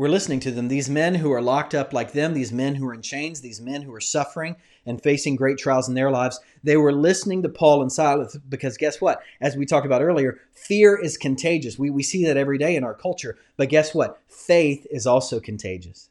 were 0.00 0.08
listening 0.08 0.40
to 0.40 0.50
them. 0.50 0.68
These 0.68 0.88
men 0.88 1.16
who 1.16 1.30
are 1.30 1.42
locked 1.42 1.74
up 1.74 1.92
like 1.92 2.12
them, 2.12 2.32
these 2.32 2.50
men 2.50 2.76
who 2.76 2.88
are 2.88 2.94
in 2.94 3.02
chains, 3.02 3.42
these 3.42 3.60
men 3.60 3.82
who 3.82 3.92
are 3.92 4.00
suffering 4.00 4.56
and 4.86 5.02
facing 5.02 5.36
great 5.36 5.58
trials 5.58 5.90
in 5.90 5.94
their 5.94 6.10
lives, 6.10 6.40
they 6.64 6.78
were 6.78 6.90
listening 6.90 7.42
to 7.42 7.50
Paul 7.50 7.82
and 7.82 7.92
Silas 7.92 8.34
because 8.48 8.78
guess 8.78 8.98
what? 8.98 9.20
As 9.42 9.56
we 9.56 9.66
talked 9.66 9.84
about 9.84 10.00
earlier, 10.00 10.38
fear 10.54 10.98
is 10.98 11.18
contagious. 11.18 11.78
We, 11.78 11.90
we 11.90 12.02
see 12.02 12.24
that 12.24 12.38
every 12.38 12.56
day 12.56 12.76
in 12.76 12.82
our 12.82 12.94
culture. 12.94 13.36
But 13.58 13.68
guess 13.68 13.94
what? 13.94 14.18
Faith 14.26 14.86
is 14.90 15.06
also 15.06 15.38
contagious. 15.38 16.08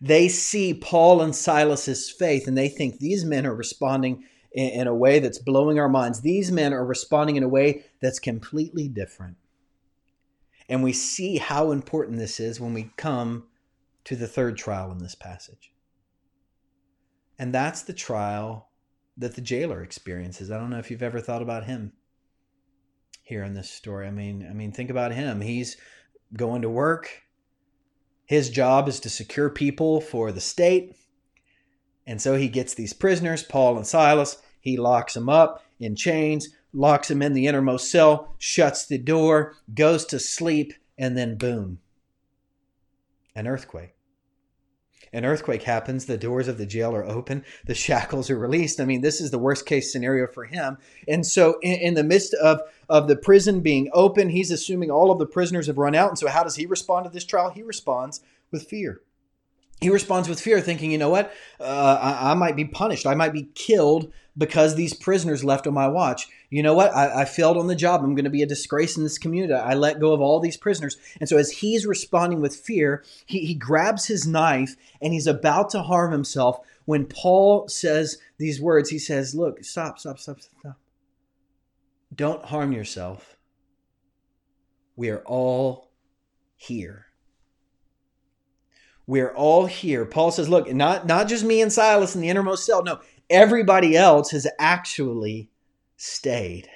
They 0.00 0.26
see 0.26 0.74
Paul 0.74 1.22
and 1.22 1.36
Silas's 1.36 2.10
faith 2.10 2.48
and 2.48 2.58
they 2.58 2.68
think 2.68 2.98
these 2.98 3.24
men 3.24 3.46
are 3.46 3.54
responding 3.54 4.24
in, 4.50 4.70
in 4.70 4.86
a 4.88 4.94
way 4.94 5.20
that's 5.20 5.38
blowing 5.38 5.78
our 5.78 5.88
minds. 5.88 6.22
These 6.22 6.50
men 6.50 6.74
are 6.74 6.84
responding 6.84 7.36
in 7.36 7.44
a 7.44 7.48
way 7.48 7.84
that's 8.02 8.18
completely 8.18 8.88
different. 8.88 9.36
And 10.68 10.82
we 10.82 10.92
see 10.92 11.36
how 11.36 11.72
important 11.72 12.18
this 12.18 12.40
is 12.40 12.60
when 12.60 12.74
we 12.74 12.90
come 12.96 13.44
to 14.04 14.16
the 14.16 14.28
third 14.28 14.56
trial 14.56 14.90
in 14.92 14.98
this 14.98 15.14
passage. 15.14 15.72
And 17.38 17.52
that's 17.52 17.82
the 17.82 17.92
trial 17.92 18.70
that 19.16 19.34
the 19.34 19.40
jailer 19.40 19.82
experiences. 19.82 20.50
I 20.50 20.58
don't 20.58 20.70
know 20.70 20.78
if 20.78 20.90
you've 20.90 21.02
ever 21.02 21.20
thought 21.20 21.42
about 21.42 21.64
him 21.64 21.92
here 23.22 23.42
in 23.42 23.54
this 23.54 23.70
story. 23.70 24.06
I 24.06 24.10
mean, 24.10 24.46
I 24.48 24.52
mean 24.52 24.72
think 24.72 24.90
about 24.90 25.12
him. 25.12 25.40
He's 25.40 25.76
going 26.36 26.62
to 26.62 26.68
work. 26.68 27.22
His 28.26 28.50
job 28.50 28.88
is 28.88 29.00
to 29.00 29.10
secure 29.10 29.50
people 29.50 30.00
for 30.00 30.32
the 30.32 30.40
state. 30.40 30.96
And 32.06 32.20
so 32.20 32.36
he 32.36 32.48
gets 32.48 32.74
these 32.74 32.92
prisoners, 32.92 33.42
Paul 33.42 33.76
and 33.76 33.86
Silas. 33.86 34.38
He 34.60 34.76
locks 34.76 35.14
them 35.14 35.28
up 35.28 35.62
in 35.78 35.96
chains, 35.96 36.48
locks 36.74 37.10
him 37.10 37.22
in 37.22 37.32
the 37.32 37.46
innermost 37.46 37.90
cell, 37.90 38.34
shuts 38.38 38.84
the 38.84 38.98
door, 38.98 39.54
goes 39.74 40.04
to 40.06 40.18
sleep, 40.18 40.74
and 40.98 41.16
then 41.16 41.36
boom, 41.36 41.78
an 43.34 43.46
earthquake. 43.46 43.94
An 45.12 45.24
earthquake 45.24 45.62
happens, 45.62 46.06
the 46.06 46.18
doors 46.18 46.48
of 46.48 46.58
the 46.58 46.66
jail 46.66 46.94
are 46.94 47.04
open, 47.04 47.44
the 47.64 47.74
shackles 47.74 48.30
are 48.30 48.38
released. 48.38 48.80
I 48.80 48.84
mean, 48.84 49.00
this 49.00 49.20
is 49.20 49.30
the 49.30 49.38
worst 49.38 49.64
case 49.64 49.92
scenario 49.92 50.26
for 50.26 50.44
him. 50.44 50.76
And 51.06 51.24
so, 51.24 51.60
in, 51.62 51.74
in 51.74 51.94
the 51.94 52.02
midst 52.02 52.34
of, 52.34 52.60
of 52.88 53.06
the 53.06 53.14
prison 53.14 53.60
being 53.60 53.88
open, 53.92 54.28
he's 54.28 54.50
assuming 54.50 54.90
all 54.90 55.12
of 55.12 55.20
the 55.20 55.26
prisoners 55.26 55.68
have 55.68 55.78
run 55.78 55.94
out. 55.94 56.08
And 56.08 56.18
so, 56.18 56.26
how 56.26 56.42
does 56.42 56.56
he 56.56 56.66
respond 56.66 57.04
to 57.04 57.12
this 57.12 57.24
trial? 57.24 57.50
He 57.50 57.62
responds 57.62 58.22
with 58.50 58.66
fear 58.68 59.02
he 59.84 59.90
responds 59.90 60.30
with 60.30 60.40
fear, 60.40 60.62
thinking, 60.62 60.90
you 60.90 60.96
know 60.96 61.10
what, 61.10 61.30
uh, 61.60 61.98
I, 62.00 62.30
I, 62.30 62.34
might 62.34 62.56
be 62.56 62.64
punished. 62.64 63.06
I 63.06 63.14
might 63.14 63.34
be 63.34 63.50
killed 63.54 64.10
because 64.36 64.74
these 64.74 64.94
prisoners 64.94 65.44
left 65.44 65.66
on 65.66 65.74
my 65.74 65.88
watch. 65.88 66.26
You 66.48 66.62
know 66.62 66.72
what, 66.72 66.96
I, 66.96 67.20
I 67.20 67.24
failed 67.26 67.58
on 67.58 67.66
the 67.66 67.76
job. 67.76 68.00
I'm 68.00 68.14
going 68.14 68.24
to 68.24 68.30
be 68.30 68.40
a 68.40 68.46
disgrace 68.46 68.96
in 68.96 69.02
this 69.02 69.18
community. 69.18 69.52
I 69.52 69.74
let 69.74 70.00
go 70.00 70.14
of 70.14 70.22
all 70.22 70.40
these 70.40 70.56
prisoners. 70.56 70.96
And 71.20 71.28
so, 71.28 71.36
as 71.36 71.50
he's 71.50 71.84
responding 71.84 72.40
with 72.40 72.56
fear, 72.56 73.04
he, 73.26 73.40
he 73.40 73.54
grabs 73.54 74.06
his 74.06 74.26
knife 74.26 74.74
and 75.02 75.12
he's 75.12 75.26
about 75.26 75.68
to 75.70 75.82
harm 75.82 76.12
himself. 76.12 76.60
When 76.86 77.04
Paul 77.04 77.68
says 77.68 78.16
these 78.38 78.62
words, 78.62 78.88
he 78.88 78.98
says, 78.98 79.34
Look, 79.34 79.62
stop, 79.64 79.98
stop, 79.98 80.18
stop, 80.18 80.40
stop. 80.40 80.78
Don't 82.14 82.42
harm 82.42 82.72
yourself. 82.72 83.36
We 84.96 85.10
are 85.10 85.22
all 85.26 85.90
here 86.56 87.08
we're 89.06 89.34
all 89.34 89.66
here. 89.66 90.04
Paul 90.04 90.30
says, 90.30 90.48
look, 90.48 90.72
not, 90.72 91.06
not 91.06 91.28
just 91.28 91.44
me 91.44 91.60
and 91.60 91.72
Silas 91.72 92.14
in 92.14 92.20
the 92.20 92.28
innermost 92.28 92.64
cell. 92.64 92.82
No, 92.82 93.00
everybody 93.28 93.96
else 93.96 94.30
has 94.30 94.46
actually 94.58 95.50
stayed. 95.96 96.68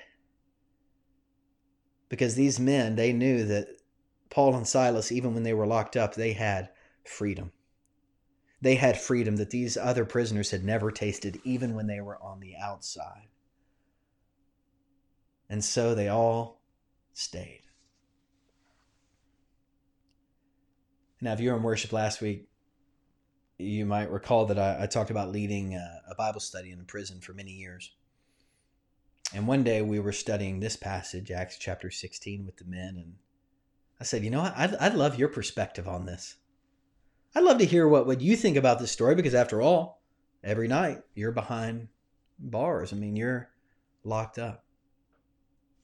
Because 2.09 2.35
these 2.35 2.59
men, 2.59 2.97
they 2.97 3.13
knew 3.13 3.45
that 3.45 3.69
Paul 4.31 4.55
and 4.55 4.67
Silas, 4.67 5.13
even 5.13 5.35
when 5.35 5.43
they 5.43 5.55
were 5.55 5.67
locked 5.67 5.97
up, 5.97 6.15
they 6.15 6.33
had 6.33 6.71
freedom. 7.05 7.53
They 8.61 8.75
had 8.75 9.01
freedom 9.01 9.37
that 9.37 9.51
these 9.51 9.77
other 9.77 10.05
prisoners 10.05 10.51
had 10.51 10.65
never 10.65 10.91
tasted, 10.91 11.41
even 11.45 11.75
when 11.75 11.87
they 11.87 12.01
were 12.01 12.21
on 12.21 12.41
the 12.41 12.57
outside. 12.57 13.29
And 15.49 15.65
so 15.65 15.95
they 15.95 16.09
all 16.09 16.61
stayed. 17.13 17.63
Now, 21.21 21.33
if 21.33 21.41
you 21.41 21.51
were 21.51 21.57
in 21.57 21.63
worship 21.63 21.93
last 21.93 22.21
week, 22.21 22.49
you 23.59 23.85
might 23.85 24.11
recall 24.11 24.47
that 24.47 24.59
I, 24.59 24.85
I 24.85 24.87
talked 24.87 25.11
about 25.11 25.33
leading 25.33 25.75
a, 25.75 26.01
a, 26.09 26.15
Bible 26.15 26.41
study 26.41 26.71
in 26.71 26.85
prison 26.85 27.21
for 27.21 27.33
many 27.33 27.51
years. 27.51 27.93
And 29.35 29.49
one 29.49 29.65
day 29.65 29.83
we 29.83 29.99
were 29.99 30.13
studying 30.13 30.61
this 30.61 30.77
passage, 30.77 31.33
Acts 31.33 31.59
chapter 31.59 31.91
16, 31.91 32.47
with 32.47 32.57
the 32.57 32.65
men. 32.65 32.97
And 32.97 33.15
I 34.01 34.05
said, 34.05 34.23
you 34.23 34.31
know 34.31 34.43
what? 34.43 34.57
I'd, 34.57 34.77
I'd 34.77 34.95
love 34.95 35.19
your 35.19 35.29
perspective 35.29 35.89
on 35.89 36.07
this. 36.07 36.37
I'd 37.35 37.43
love 37.43 37.59
to 37.59 37.67
hear 37.67 37.89
what, 37.89 38.07
what 38.07 38.21
you 38.21 38.37
think 38.37 38.57
about 38.57 38.79
this 38.79 38.93
story 38.93 39.15
because, 39.17 39.35
after 39.35 39.61
all, 39.61 40.01
every 40.43 40.69
night 40.69 41.03
you're 41.15 41.33
behind 41.33 41.89
bars. 42.39 42.93
I 42.93 42.97
mean, 42.97 43.17
you're 43.17 43.51
locked 44.05 44.39
up. 44.39 44.65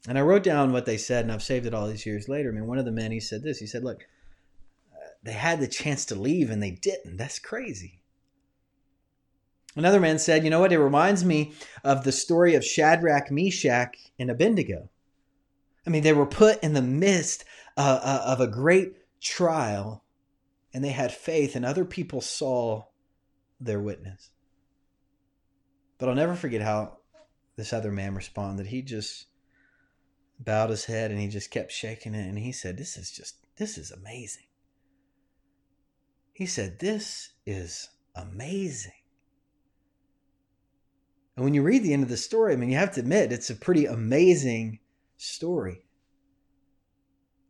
And 0.08 0.16
I 0.16 0.22
wrote 0.22 0.42
down 0.42 0.72
what 0.72 0.86
they 0.86 0.96
said, 0.96 1.24
and 1.24 1.32
I've 1.32 1.42
saved 1.42 1.66
it 1.66 1.74
all 1.74 1.88
these 1.88 2.06
years 2.06 2.28
later. 2.28 2.50
I 2.50 2.52
mean, 2.52 2.66
one 2.66 2.78
of 2.78 2.84
the 2.84 2.92
men, 2.92 3.10
he 3.10 3.20
said 3.20 3.42
this. 3.42 3.58
He 3.58 3.66
said, 3.66 3.84
Look, 3.84 4.06
they 5.24 5.32
had 5.32 5.60
the 5.60 5.66
chance 5.66 6.04
to 6.06 6.14
leave 6.14 6.50
and 6.50 6.62
they 6.62 6.70
didn't. 6.70 7.16
That's 7.16 7.38
crazy. 7.38 8.00
Another 9.76 9.98
man 9.98 10.18
said, 10.18 10.44
You 10.44 10.50
know 10.50 10.60
what? 10.60 10.72
It 10.72 10.78
reminds 10.78 11.24
me 11.24 11.52
of 11.82 12.04
the 12.04 12.12
story 12.12 12.54
of 12.54 12.64
Shadrach, 12.64 13.30
Meshach, 13.30 13.96
and 14.18 14.30
Abednego. 14.30 14.90
I 15.86 15.90
mean, 15.90 16.02
they 16.02 16.12
were 16.12 16.26
put 16.26 16.62
in 16.62 16.74
the 16.74 16.82
midst 16.82 17.44
uh, 17.76 18.00
uh, 18.02 18.22
of 18.26 18.40
a 18.40 18.46
great 18.46 18.94
trial 19.20 20.04
and 20.72 20.84
they 20.84 20.90
had 20.90 21.12
faith, 21.12 21.54
and 21.54 21.64
other 21.64 21.84
people 21.84 22.20
saw 22.20 22.82
their 23.60 23.80
witness. 23.80 24.30
But 25.98 26.08
I'll 26.08 26.16
never 26.16 26.34
forget 26.34 26.62
how 26.62 26.98
this 27.56 27.72
other 27.72 27.92
man 27.92 28.16
responded. 28.16 28.66
He 28.66 28.82
just 28.82 29.26
bowed 30.40 30.70
his 30.70 30.86
head 30.86 31.12
and 31.12 31.20
he 31.20 31.28
just 31.28 31.52
kept 31.52 31.70
shaking 31.70 32.14
it 32.14 32.28
and 32.28 32.36
he 32.36 32.50
said, 32.50 32.76
This 32.76 32.96
is 32.96 33.12
just, 33.12 33.36
this 33.56 33.78
is 33.78 33.92
amazing. 33.92 34.46
He 36.34 36.46
said, 36.46 36.80
This 36.80 37.30
is 37.46 37.88
amazing. 38.14 38.92
And 41.36 41.44
when 41.44 41.54
you 41.54 41.62
read 41.62 41.82
the 41.82 41.92
end 41.92 42.02
of 42.02 42.08
the 42.08 42.16
story, 42.16 42.52
I 42.52 42.56
mean, 42.56 42.70
you 42.70 42.76
have 42.76 42.92
to 42.94 43.00
admit 43.00 43.32
it's 43.32 43.50
a 43.50 43.56
pretty 43.56 43.86
amazing 43.86 44.80
story. 45.16 45.86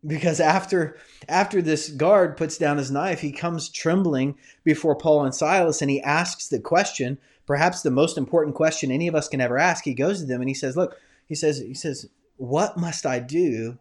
Because 0.06 0.38
after 0.38 0.98
after 1.30 1.62
this 1.62 1.88
guard 1.88 2.36
puts 2.36 2.58
down 2.58 2.76
his 2.76 2.90
knife, 2.90 3.20
he 3.20 3.32
comes 3.32 3.70
trembling 3.70 4.36
before 4.62 4.94
Paul 4.94 5.24
and 5.24 5.34
Silas 5.34 5.80
and 5.80 5.90
he 5.90 6.02
asks 6.02 6.48
the 6.48 6.60
question, 6.60 7.16
perhaps 7.46 7.80
the 7.80 7.90
most 7.90 8.18
important 8.18 8.54
question 8.54 8.90
any 8.90 9.08
of 9.08 9.14
us 9.14 9.28
can 9.28 9.40
ever 9.40 9.56
ask. 9.56 9.84
He 9.84 9.94
goes 9.94 10.20
to 10.20 10.26
them 10.26 10.42
and 10.42 10.48
he 10.48 10.54
says, 10.54 10.76
"Look, 10.76 10.98
he 11.26 11.34
says 11.34 11.58
he 11.58 11.72
says, 11.72 12.10
"What 12.36 12.76
must 12.76 13.06
I 13.06 13.18
do 13.18 13.78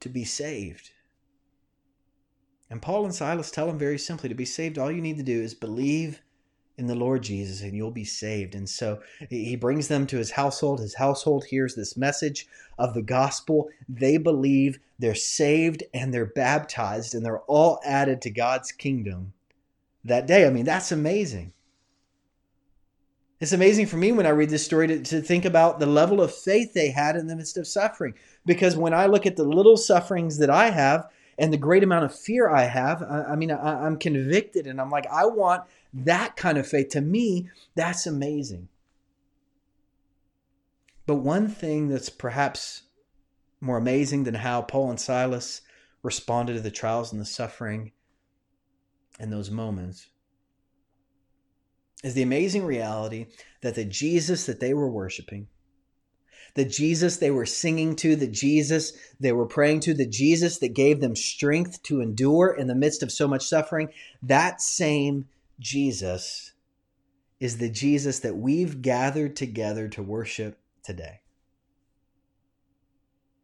to 0.00 0.08
be 0.08 0.24
saved?" 0.24 0.90
And 2.70 2.82
Paul 2.82 3.04
and 3.04 3.14
Silas 3.14 3.50
tell 3.50 3.70
him 3.70 3.78
very 3.78 3.98
simply 3.98 4.28
to 4.28 4.34
be 4.34 4.44
saved, 4.44 4.78
all 4.78 4.90
you 4.90 5.00
need 5.00 5.16
to 5.16 5.22
do 5.22 5.40
is 5.40 5.54
believe 5.54 6.22
in 6.76 6.86
the 6.86 6.94
Lord 6.94 7.22
Jesus 7.22 7.62
and 7.62 7.74
you'll 7.74 7.90
be 7.90 8.04
saved. 8.04 8.54
And 8.54 8.68
so 8.68 9.00
he 9.28 9.56
brings 9.56 9.88
them 9.88 10.06
to 10.06 10.16
his 10.16 10.30
household. 10.30 10.80
His 10.80 10.94
household 10.94 11.44
hears 11.44 11.74
this 11.74 11.96
message 11.96 12.46
of 12.78 12.94
the 12.94 13.02
gospel. 13.02 13.68
They 13.88 14.16
believe, 14.16 14.78
they're 14.98 15.14
saved, 15.14 15.82
and 15.92 16.14
they're 16.14 16.26
baptized, 16.26 17.14
and 17.14 17.24
they're 17.24 17.40
all 17.40 17.80
added 17.84 18.22
to 18.22 18.30
God's 18.30 18.70
kingdom 18.70 19.32
that 20.04 20.26
day. 20.26 20.46
I 20.46 20.50
mean, 20.50 20.64
that's 20.64 20.92
amazing. 20.92 21.52
It's 23.40 23.52
amazing 23.52 23.86
for 23.86 23.96
me 23.96 24.10
when 24.10 24.26
I 24.26 24.30
read 24.30 24.50
this 24.50 24.64
story 24.64 24.88
to, 24.88 25.00
to 25.00 25.20
think 25.20 25.44
about 25.44 25.78
the 25.78 25.86
level 25.86 26.20
of 26.20 26.34
faith 26.34 26.74
they 26.74 26.90
had 26.90 27.14
in 27.14 27.28
the 27.28 27.36
midst 27.36 27.56
of 27.56 27.68
suffering. 27.68 28.14
Because 28.44 28.76
when 28.76 28.92
I 28.92 29.06
look 29.06 29.26
at 29.26 29.36
the 29.36 29.44
little 29.44 29.76
sufferings 29.76 30.38
that 30.38 30.50
I 30.50 30.70
have, 30.70 31.08
and 31.38 31.52
the 31.52 31.56
great 31.58 31.84
amount 31.84 32.04
of 32.04 32.14
fear 32.14 32.48
I 32.48 32.64
have, 32.64 33.02
I, 33.02 33.24
I 33.30 33.36
mean, 33.36 33.50
I, 33.50 33.86
I'm 33.86 33.96
convicted 33.96 34.66
and 34.66 34.80
I'm 34.80 34.90
like, 34.90 35.06
I 35.06 35.26
want 35.26 35.62
that 35.94 36.36
kind 36.36 36.58
of 36.58 36.66
faith. 36.66 36.90
To 36.90 37.00
me, 37.00 37.48
that's 37.74 38.06
amazing. 38.06 38.68
But 41.06 41.16
one 41.16 41.48
thing 41.48 41.88
that's 41.88 42.10
perhaps 42.10 42.82
more 43.60 43.78
amazing 43.78 44.24
than 44.24 44.34
how 44.34 44.62
Paul 44.62 44.90
and 44.90 45.00
Silas 45.00 45.62
responded 46.02 46.54
to 46.54 46.60
the 46.60 46.70
trials 46.70 47.12
and 47.12 47.20
the 47.20 47.26
suffering 47.26 47.92
in 49.18 49.30
those 49.30 49.50
moments 49.50 50.08
is 52.04 52.14
the 52.14 52.22
amazing 52.22 52.64
reality 52.64 53.26
that 53.62 53.74
the 53.74 53.84
Jesus 53.84 54.46
that 54.46 54.60
they 54.60 54.74
were 54.74 54.88
worshiping, 54.88 55.48
the 56.54 56.64
Jesus 56.64 57.16
they 57.16 57.30
were 57.30 57.46
singing 57.46 57.96
to, 57.96 58.16
the 58.16 58.28
Jesus 58.28 58.92
they 59.20 59.32
were 59.32 59.46
praying 59.46 59.80
to, 59.80 59.94
the 59.94 60.06
Jesus 60.06 60.58
that 60.58 60.74
gave 60.74 61.00
them 61.00 61.16
strength 61.16 61.82
to 61.84 62.00
endure 62.00 62.54
in 62.54 62.66
the 62.66 62.74
midst 62.74 63.02
of 63.02 63.12
so 63.12 63.28
much 63.28 63.46
suffering, 63.46 63.88
that 64.22 64.60
same 64.60 65.26
Jesus 65.60 66.52
is 67.40 67.58
the 67.58 67.70
Jesus 67.70 68.20
that 68.20 68.36
we've 68.36 68.82
gathered 68.82 69.36
together 69.36 69.88
to 69.88 70.02
worship 70.02 70.58
today. 70.82 71.20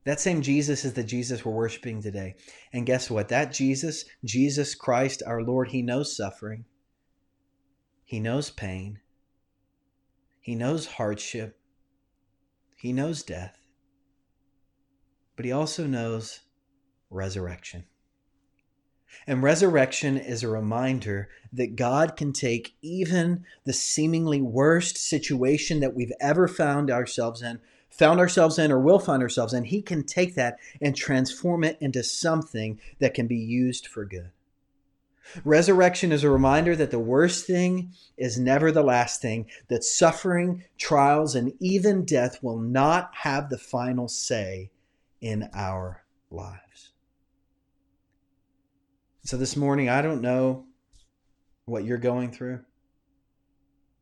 That 0.04 0.20
same 0.20 0.42
Jesus 0.42 0.84
is 0.84 0.92
the 0.92 1.02
Jesus 1.02 1.44
we're 1.44 1.52
worshiping 1.52 2.02
today. 2.02 2.34
And 2.72 2.84
guess 2.84 3.10
what? 3.10 3.28
That 3.28 3.52
Jesus, 3.52 4.04
Jesus 4.24 4.74
Christ, 4.74 5.22
our 5.26 5.42
Lord, 5.42 5.68
He 5.68 5.80
knows 5.80 6.14
suffering. 6.14 6.66
He 8.04 8.20
knows 8.20 8.50
pain. 8.50 9.00
He 10.40 10.54
knows 10.54 10.86
hardship. 10.86 11.58
He 12.84 12.92
knows 12.92 13.22
death. 13.22 13.56
But 15.36 15.46
He 15.46 15.52
also 15.52 15.86
knows 15.86 16.40
resurrection. 17.08 17.86
And 19.26 19.42
resurrection 19.42 20.18
is 20.18 20.42
a 20.42 20.48
reminder 20.48 21.30
that 21.50 21.76
God 21.76 22.14
can 22.14 22.34
take 22.34 22.74
even 22.82 23.46
the 23.64 23.72
seemingly 23.72 24.42
worst 24.42 24.98
situation 24.98 25.80
that 25.80 25.94
we've 25.94 26.12
ever 26.20 26.46
found 26.46 26.90
ourselves 26.90 27.40
in 27.40 27.58
found 27.88 28.20
ourselves 28.20 28.58
in 28.58 28.70
or 28.70 28.78
will 28.78 28.98
find 28.98 29.22
ourselves 29.22 29.54
in, 29.54 29.64
He 29.64 29.80
can 29.80 30.04
take 30.04 30.34
that 30.34 30.58
and 30.82 30.94
transform 30.94 31.64
it 31.64 31.78
into 31.80 32.02
something 32.02 32.78
that 32.98 33.14
can 33.14 33.26
be 33.26 33.38
used 33.38 33.86
for 33.86 34.04
good. 34.04 34.30
Resurrection 35.44 36.12
is 36.12 36.24
a 36.24 36.30
reminder 36.30 36.76
that 36.76 36.90
the 36.90 36.98
worst 36.98 37.46
thing 37.46 37.92
is 38.16 38.38
never 38.38 38.70
the 38.70 38.82
last 38.82 39.20
thing, 39.20 39.46
that 39.68 39.84
suffering, 39.84 40.64
trials, 40.78 41.34
and 41.34 41.52
even 41.60 42.04
death 42.04 42.42
will 42.42 42.58
not 42.58 43.10
have 43.14 43.48
the 43.48 43.58
final 43.58 44.08
say 44.08 44.70
in 45.20 45.48
our 45.54 46.04
lives. 46.30 46.92
So 49.24 49.36
this 49.36 49.56
morning, 49.56 49.88
I 49.88 50.02
don't 50.02 50.20
know 50.20 50.66
what 51.64 51.84
you're 51.84 51.98
going 51.98 52.30
through. 52.30 52.60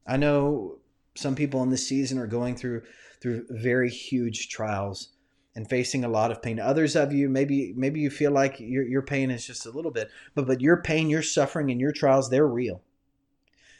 I 0.06 0.16
know 0.16 0.78
some 1.14 1.36
people 1.36 1.62
in 1.62 1.70
this 1.70 1.86
season 1.86 2.18
are 2.18 2.26
going 2.26 2.56
through 2.56 2.82
through 3.20 3.46
very 3.48 3.88
huge 3.88 4.48
trials 4.48 5.12
and 5.54 5.68
facing 5.68 6.04
a 6.04 6.08
lot 6.08 6.30
of 6.30 6.42
pain. 6.42 6.58
Others 6.58 6.96
of 6.96 7.12
you, 7.12 7.28
maybe 7.28 7.72
maybe 7.76 8.00
you 8.00 8.10
feel 8.10 8.30
like 8.30 8.58
your 8.58 8.84
your 8.84 9.02
pain 9.02 9.30
is 9.30 9.46
just 9.46 9.66
a 9.66 9.70
little 9.70 9.90
bit, 9.90 10.10
but 10.34 10.46
but 10.46 10.60
your 10.60 10.82
pain, 10.82 11.10
your 11.10 11.22
suffering, 11.22 11.70
and 11.70 11.80
your 11.80 11.92
trials, 11.92 12.30
they're 12.30 12.46
real. 12.46 12.82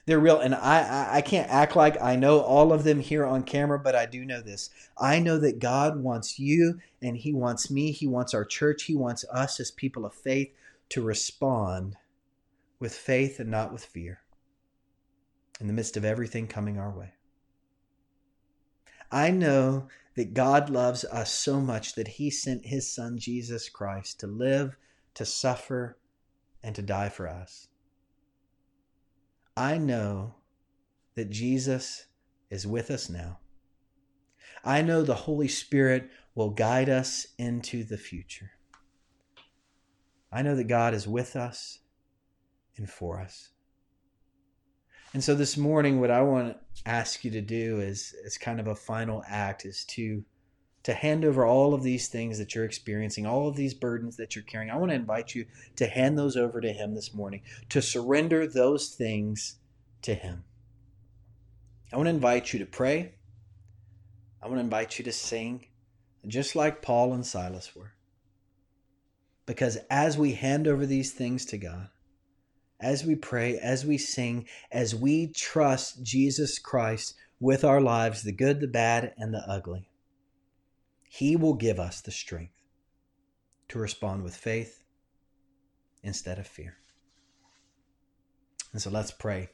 They're 0.05 0.19
real, 0.19 0.41
and 0.41 0.55
I 0.55 1.17
I 1.17 1.21
can't 1.21 1.51
act 1.51 1.77
like 1.77 2.01
I 2.01 2.17
know 2.17 2.41
all 2.41 2.73
of 2.73 2.85
them 2.85 3.01
here 3.01 3.25
on 3.25 3.45
camera, 3.45 3.79
but 3.79 3.95
I 3.95 4.07
do 4.07 4.25
know 4.25 4.43
this. 4.43 4.71
I 4.99 5.19
know 5.21 5.39
that 5.39 5.61
God 5.61 6.03
wants 6.03 6.39
you, 6.39 6.81
and 7.01 7.17
He 7.17 7.33
wants 7.33 7.71
me. 7.71 7.93
He 7.93 8.07
wants 8.07 8.35
our 8.35 8.45
church. 8.45 8.85
He 8.85 8.97
wants 8.97 9.25
us 9.33 9.61
as 9.61 9.71
people 9.71 10.05
of 10.05 10.15
faith 10.15 10.53
to 10.91 11.03
respond 11.03 11.97
with 12.79 12.95
faith 12.95 13.39
and 13.39 13.51
not 13.51 13.73
with 13.73 13.85
fear 13.85 14.21
in 15.61 15.69
the 15.69 15.73
midst 15.73 15.97
of 15.97 16.05
everything 16.05 16.49
coming 16.49 16.79
our 16.79 16.91
way. 16.91 17.15
I 19.13 19.31
know 19.31 19.89
that 20.15 20.35
God 20.35 20.69
loves 20.69 21.05
us 21.05 21.33
so 21.33 21.61
much 21.61 21.95
that 21.95 22.09
he 22.09 22.31
sent 22.31 22.67
his 22.67 22.93
son 22.93 23.19
Jesus 23.19 23.69
Christ 23.69 24.21
to 24.21 24.27
live, 24.27 24.77
to 25.15 25.25
suffer, 25.25 25.99
and 26.63 26.75
to 26.75 26.83
die 26.83 27.09
for 27.09 27.29
us. 27.29 27.69
I 29.57 29.79
know 29.79 30.35
that 31.15 31.31
Jesus 31.31 32.07
is 32.51 32.67
with 32.67 32.91
us 32.91 33.09
now. 33.09 33.39
I 34.65 34.83
know 34.83 35.03
the 35.03 35.15
Holy 35.15 35.49
Spirit 35.49 36.09
will 36.35 36.51
guide 36.51 36.89
us 36.89 37.27
into 37.39 37.85
the 37.85 37.99
future. 37.99 38.53
I 40.31 40.43
know 40.43 40.55
that 40.57 40.65
God 40.65 40.95
is 40.95 41.07
with 41.09 41.37
us 41.37 41.81
and 42.77 42.89
for 42.89 43.21
us. 43.21 43.52
And 45.15 45.23
so 45.23 45.35
this 45.35 45.57
morning, 45.57 46.01
what 46.01 46.11
I 46.11 46.23
want 46.23 46.57
to 46.57 46.89
ask 46.89 47.25
you 47.25 47.31
to 47.33 47.43
do 47.43 47.81
is, 47.81 48.15
as 48.25 48.39
kind 48.39 48.59
of 48.59 48.67
a 48.67 48.75
final 48.75 49.23
act, 49.29 49.67
is 49.67 49.85
to 49.87 50.25
to 50.85 50.95
hand 50.95 51.25
over 51.25 51.47
all 51.47 51.75
of 51.75 51.85
these 51.85 52.09
things 52.09 52.39
that 52.39 52.55
you're 52.55 52.65
experiencing, 52.65 53.25
all 53.25 53.47
of 53.47 53.55
these 53.55 53.73
burdens 53.73 54.17
that 54.17 54.35
you're 54.35 54.43
carrying. 54.43 54.69
I 54.69 54.77
want 54.77 54.91
to 54.91 54.97
invite 54.97 55.33
you 55.33 55.47
to 55.77 55.87
hand 55.87 56.19
those 56.19 56.37
over 56.37 56.61
to 56.61 56.73
Him 56.73 56.95
this 56.95 57.15
morning, 57.15 57.43
to 57.69 57.81
surrender 57.81 58.49
those 58.49 58.89
things 58.89 59.57
to 60.03 60.15
Him. 60.15 60.43
I 61.93 61.97
want 61.97 62.07
to 62.09 62.15
invite 62.15 62.53
you 62.53 62.59
to 62.59 62.67
pray. 62.67 63.15
I 64.43 64.47
want 64.47 64.57
to 64.57 64.65
invite 64.65 64.99
you 64.99 65.05
to 65.05 65.13
sing, 65.13 65.67
just 66.27 66.57
like 66.57 66.83
Paul 66.83 67.13
and 67.13 67.25
Silas 67.25 67.77
were. 67.77 67.93
Because 69.47 69.79
as 69.89 70.19
we 70.19 70.33
hand 70.33 70.67
over 70.67 70.85
these 70.85 71.13
things 71.13 71.45
to 71.47 71.59
God, 71.59 71.91
as 72.83 73.05
we 73.05 73.15
pray, 73.15 73.59
as 73.59 73.87
we 73.87 73.97
sing, 73.97 74.47
as 74.71 74.95
we 74.95 75.29
trust 75.29 76.03
Jesus 76.03 76.59
Christ 76.59 77.15
with 77.41 77.65
our 77.65 77.81
lives, 77.81 78.23
the 78.23 78.33
good, 78.33 78.61
the 78.61 78.67
bad, 78.67 79.15
and 79.17 79.33
the 79.33 79.45
ugly, 79.49 79.89
He 81.09 81.37
will 81.37 81.55
give 81.55 81.79
us 81.79 82.01
the 82.01 82.11
strength 82.11 82.55
to 83.69 83.79
respond 83.79 84.25
with 84.25 84.37
faith 84.37 84.83
instead 86.03 86.39
of 86.39 86.47
fear. 86.47 86.77
And 88.73 88.83
so 88.83 88.91
let's 88.91 89.11
pray 89.11 89.51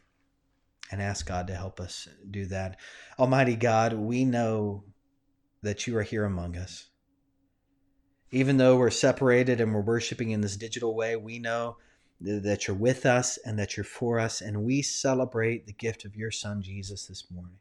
and 0.90 1.02
ask 1.02 1.26
God 1.26 1.46
to 1.48 1.54
help 1.54 1.80
us 1.80 2.08
do 2.30 2.46
that. 2.46 2.78
Almighty 3.18 3.56
God, 3.56 3.92
we 3.92 4.24
know 4.24 4.84
that 5.62 5.86
you 5.86 5.96
are 5.98 6.02
here 6.02 6.24
among 6.24 6.56
us. 6.56 6.88
Even 8.30 8.56
though 8.56 8.76
we're 8.76 8.90
separated 8.90 9.60
and 9.60 9.74
we're 9.74 9.80
worshiping 9.80 10.30
in 10.30 10.40
this 10.40 10.56
digital 10.56 10.94
way, 10.94 11.16
we 11.16 11.38
know 11.38 11.76
that 12.20 12.66
you're 12.66 12.76
with 12.76 13.06
us 13.06 13.38
and 13.44 13.58
that 13.58 13.76
you're 13.76 13.84
for 13.84 14.18
us. 14.18 14.40
And 14.40 14.64
we 14.64 14.82
celebrate 14.82 15.66
the 15.66 15.72
gift 15.72 16.04
of 16.04 16.16
your 16.16 16.30
son, 16.30 16.62
Jesus, 16.62 17.06
this 17.06 17.24
morning. 17.30 17.58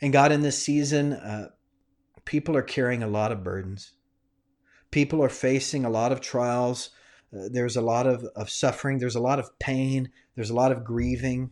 And 0.00 0.12
God, 0.12 0.32
in 0.32 0.42
this 0.42 0.62
season, 0.62 1.12
uh, 1.12 1.50
people 2.24 2.56
are 2.56 2.62
carrying 2.62 3.02
a 3.02 3.08
lot 3.08 3.30
of 3.30 3.44
burdens. 3.44 3.92
People 4.90 5.22
are 5.22 5.28
facing 5.28 5.84
a 5.84 5.90
lot 5.90 6.12
of 6.12 6.20
trials. 6.20 6.90
Uh, 7.34 7.48
there's 7.50 7.76
a 7.76 7.82
lot 7.82 8.06
of, 8.06 8.24
of 8.36 8.50
suffering. 8.50 8.98
There's 8.98 9.16
a 9.16 9.20
lot 9.20 9.38
of 9.38 9.58
pain. 9.58 10.10
There's 10.34 10.50
a 10.50 10.54
lot 10.54 10.72
of 10.72 10.84
grieving. 10.84 11.50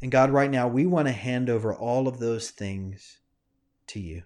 And 0.00 0.10
God, 0.10 0.30
right 0.30 0.50
now, 0.50 0.68
we 0.68 0.84
want 0.86 1.08
to 1.08 1.12
hand 1.12 1.48
over 1.48 1.74
all 1.74 2.08
of 2.08 2.18
those 2.18 2.50
things 2.50 3.18
to 3.88 4.00
you. 4.00 4.22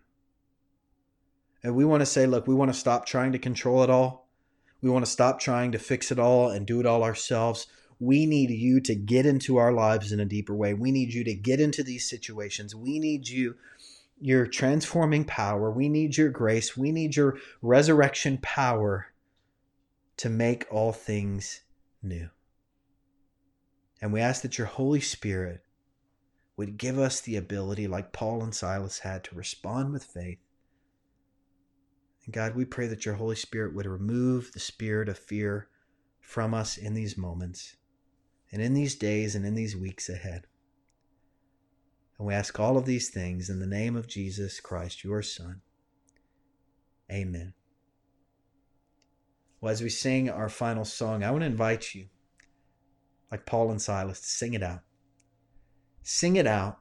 And 1.62 1.74
we 1.74 1.84
want 1.84 2.00
to 2.00 2.06
say, 2.06 2.26
look, 2.26 2.46
we 2.46 2.54
want 2.54 2.72
to 2.72 2.78
stop 2.78 3.06
trying 3.06 3.32
to 3.32 3.38
control 3.38 3.82
it 3.82 3.90
all. 3.90 4.25
We 4.86 4.92
want 4.92 5.04
to 5.04 5.10
stop 5.10 5.40
trying 5.40 5.72
to 5.72 5.80
fix 5.80 6.12
it 6.12 6.18
all 6.20 6.48
and 6.48 6.64
do 6.64 6.78
it 6.78 6.86
all 6.86 7.02
ourselves. 7.02 7.66
We 7.98 8.24
need 8.24 8.50
you 8.50 8.80
to 8.82 8.94
get 8.94 9.26
into 9.26 9.56
our 9.56 9.72
lives 9.72 10.12
in 10.12 10.20
a 10.20 10.24
deeper 10.24 10.54
way. 10.54 10.74
We 10.74 10.92
need 10.92 11.12
you 11.12 11.24
to 11.24 11.34
get 11.34 11.58
into 11.58 11.82
these 11.82 12.08
situations. 12.08 12.72
We 12.72 13.00
need 13.00 13.26
you, 13.26 13.56
your 14.20 14.46
transforming 14.46 15.24
power. 15.24 15.72
We 15.72 15.88
need 15.88 16.16
your 16.16 16.28
grace. 16.28 16.76
We 16.76 16.92
need 16.92 17.16
your 17.16 17.36
resurrection 17.62 18.38
power 18.40 19.08
to 20.18 20.28
make 20.28 20.68
all 20.70 20.92
things 20.92 21.62
new. 22.00 22.30
And 24.00 24.12
we 24.12 24.20
ask 24.20 24.42
that 24.42 24.56
your 24.56 24.68
Holy 24.68 25.00
Spirit 25.00 25.62
would 26.56 26.78
give 26.78 26.96
us 26.96 27.20
the 27.20 27.34
ability, 27.34 27.88
like 27.88 28.12
Paul 28.12 28.40
and 28.40 28.54
Silas 28.54 29.00
had, 29.00 29.24
to 29.24 29.34
respond 29.34 29.92
with 29.92 30.04
faith 30.04 30.38
and 32.26 32.34
God, 32.34 32.56
we 32.56 32.64
pray 32.64 32.88
that 32.88 33.06
your 33.06 33.14
Holy 33.14 33.36
Spirit 33.36 33.74
would 33.74 33.86
remove 33.86 34.52
the 34.52 34.60
spirit 34.60 35.08
of 35.08 35.16
fear 35.16 35.68
from 36.20 36.54
us 36.54 36.76
in 36.76 36.92
these 36.92 37.16
moments 37.16 37.76
and 38.52 38.60
in 38.60 38.74
these 38.74 38.96
days 38.96 39.36
and 39.36 39.46
in 39.46 39.54
these 39.54 39.76
weeks 39.76 40.08
ahead. 40.08 40.46
And 42.18 42.26
we 42.26 42.34
ask 42.34 42.58
all 42.58 42.76
of 42.76 42.84
these 42.84 43.10
things 43.10 43.48
in 43.48 43.60
the 43.60 43.66
name 43.66 43.94
of 43.94 44.08
Jesus 44.08 44.58
Christ, 44.58 45.04
your 45.04 45.22
Son. 45.22 45.60
Amen. 47.10 47.54
Well, 49.60 49.72
as 49.72 49.82
we 49.82 49.88
sing 49.88 50.28
our 50.28 50.48
final 50.48 50.84
song, 50.84 51.22
I 51.22 51.30
want 51.30 51.42
to 51.42 51.46
invite 51.46 51.94
you, 51.94 52.08
like 53.30 53.46
Paul 53.46 53.70
and 53.70 53.80
Silas, 53.80 54.20
to 54.20 54.26
sing 54.26 54.54
it 54.54 54.62
out. 54.62 54.80
Sing 56.02 56.36
it 56.36 56.46
out, 56.46 56.78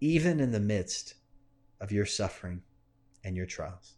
even 0.00 0.40
in 0.40 0.52
the 0.52 0.60
midst 0.60 1.14
of 1.80 1.90
your 1.90 2.06
suffering 2.06 2.62
and 3.24 3.36
your 3.36 3.46
trials. 3.46 3.96